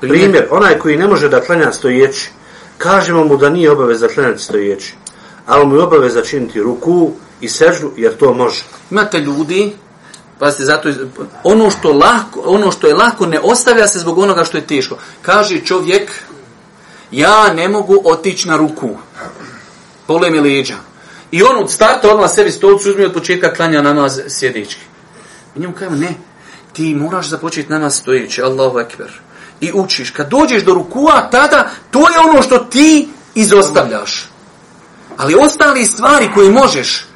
Primjer, 0.00 0.46
onaj 0.50 0.78
koji 0.78 0.96
ne 0.96 1.08
može 1.08 1.28
da 1.28 1.40
klanja 1.40 1.72
stojeći, 1.72 2.30
kažemo 2.78 3.24
mu 3.24 3.36
da 3.36 3.50
nije 3.50 3.70
obaveza 3.70 4.08
klanjati 4.08 4.42
stojeći, 4.42 4.94
ali 5.46 5.66
mu 5.66 5.76
je 5.76 5.82
obaveza 5.82 6.22
činiti 6.22 6.62
ruku 6.62 7.10
i 7.40 7.48
seždu, 7.48 7.92
jer 7.96 8.16
to 8.16 8.34
može. 8.34 8.62
Imate 8.90 9.18
ljudi, 9.18 9.72
pazite, 10.38 10.64
zato 10.64 10.88
ono 11.44 11.70
što, 11.70 11.92
lako, 11.92 12.40
ono 12.44 12.70
što 12.72 12.86
je 12.86 12.94
lako 12.94 13.26
ne 13.26 13.40
ostavlja 13.40 13.86
se 13.86 13.98
zbog 13.98 14.18
onoga 14.18 14.44
što 14.44 14.56
je 14.56 14.66
teško. 14.66 14.96
Kaže 15.22 15.60
čovjek, 15.64 16.12
ja 17.10 17.52
ne 17.54 17.68
mogu 17.68 18.00
otići 18.04 18.48
na 18.48 18.56
ruku. 18.56 18.90
Bole 20.08 20.30
mi 20.30 20.40
leđa. 20.40 20.74
I 21.30 21.42
on 21.42 21.56
od 21.62 21.70
starta 21.70 22.10
odmah 22.10 22.30
sebi 22.30 22.50
stolcu 22.50 22.90
uzme 22.90 23.06
od 23.06 23.12
početka 23.12 23.54
klanja 23.54 23.82
namaz 23.82 24.20
sjedički. 24.28 24.80
Mi 25.54 25.60
njemu 25.60 25.74
kažemo, 25.74 25.96
ne, 25.96 26.14
ti 26.72 26.94
moraš 26.94 27.28
započeti 27.28 27.72
namaz 27.72 27.96
stojeći, 27.96 28.42
Allahu 28.42 28.78
ekber. 28.78 29.10
I 29.60 29.72
učiš. 29.74 30.10
Kad 30.10 30.28
dođeš 30.30 30.62
do 30.62 30.74
rukua, 30.74 31.28
tada, 31.30 31.70
to 31.90 31.98
je 31.98 32.18
ono 32.30 32.42
što 32.42 32.58
ti 32.58 33.08
izostavljaš. 33.34 34.28
Ali 35.16 35.34
ostali 35.34 35.84
stvari 35.84 36.30
koje 36.34 36.50
možeš, 36.50 37.06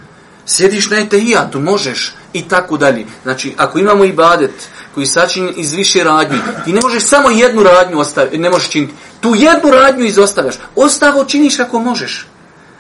sjediš 0.47 0.91
na 0.91 0.99
etehijatu, 0.99 1.61
možeš 1.61 2.15
i 2.33 2.49
tako 2.49 2.77
dalje. 2.77 3.07
Znači, 3.23 3.55
ako 3.57 3.79
imamo 3.79 4.05
ibadet 4.05 4.69
koji 4.95 5.07
sačinjen 5.07 5.55
iz 5.57 5.73
više 5.73 6.05
radnji, 6.05 6.39
ti 6.65 6.73
ne 6.73 6.81
možeš 6.83 7.05
samo 7.05 7.31
jednu 7.31 7.63
radnju 7.63 7.99
ostaviti, 7.99 8.39
ne 8.39 8.51
možeš 8.51 8.71
činiti. 8.71 8.95
Tu 9.21 9.35
jednu 9.35 9.71
radnju 9.71 10.05
izostavljaš. 10.05 10.55
Ostalo 10.77 11.25
činiš 11.25 11.61
ako 11.61 11.79
možeš. 11.79 12.27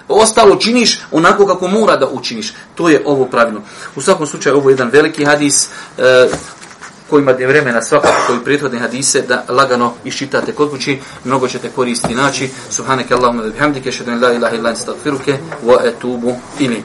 Ostalo 0.08 0.56
činiš 0.56 1.00
onako 1.12 1.46
kako 1.46 1.68
mora 1.68 1.96
da 1.96 2.08
učiniš. 2.08 2.54
To 2.74 2.88
je 2.88 3.02
ovo 3.06 3.24
pravilno. 3.24 3.62
U 3.96 4.00
svakom 4.00 4.26
slučaju, 4.26 4.56
ovo 4.56 4.70
je 4.70 4.72
jedan 4.72 4.90
veliki 4.90 5.24
hadis, 5.24 5.68
e, 5.98 6.28
kojima 7.10 7.30
je 7.30 7.46
vremena 7.46 7.82
svakako 7.82 8.14
koji 8.26 8.38
prethodne 8.44 8.78
hadise 8.78 9.22
da 9.22 9.44
lagano 9.48 9.92
iščitate 10.04 10.52
kod 10.52 10.70
kući, 10.70 10.98
mnogo 11.24 11.48
ćete 11.48 11.70
koristiti 11.70 12.14
naći. 12.14 12.50
Subhaneke 12.70 13.14
Allahumma 13.14 13.42
wa 13.42 13.52
bihamdike, 13.52 13.92
šedun 13.92 14.22
la 14.22 14.32
ilaha 14.32 14.56
illa 14.56 14.68
anta 14.68 14.80
astaghfiruke 14.80 15.38
wa 15.66 15.88
etubu 15.88 16.36
ilik. 16.58 16.84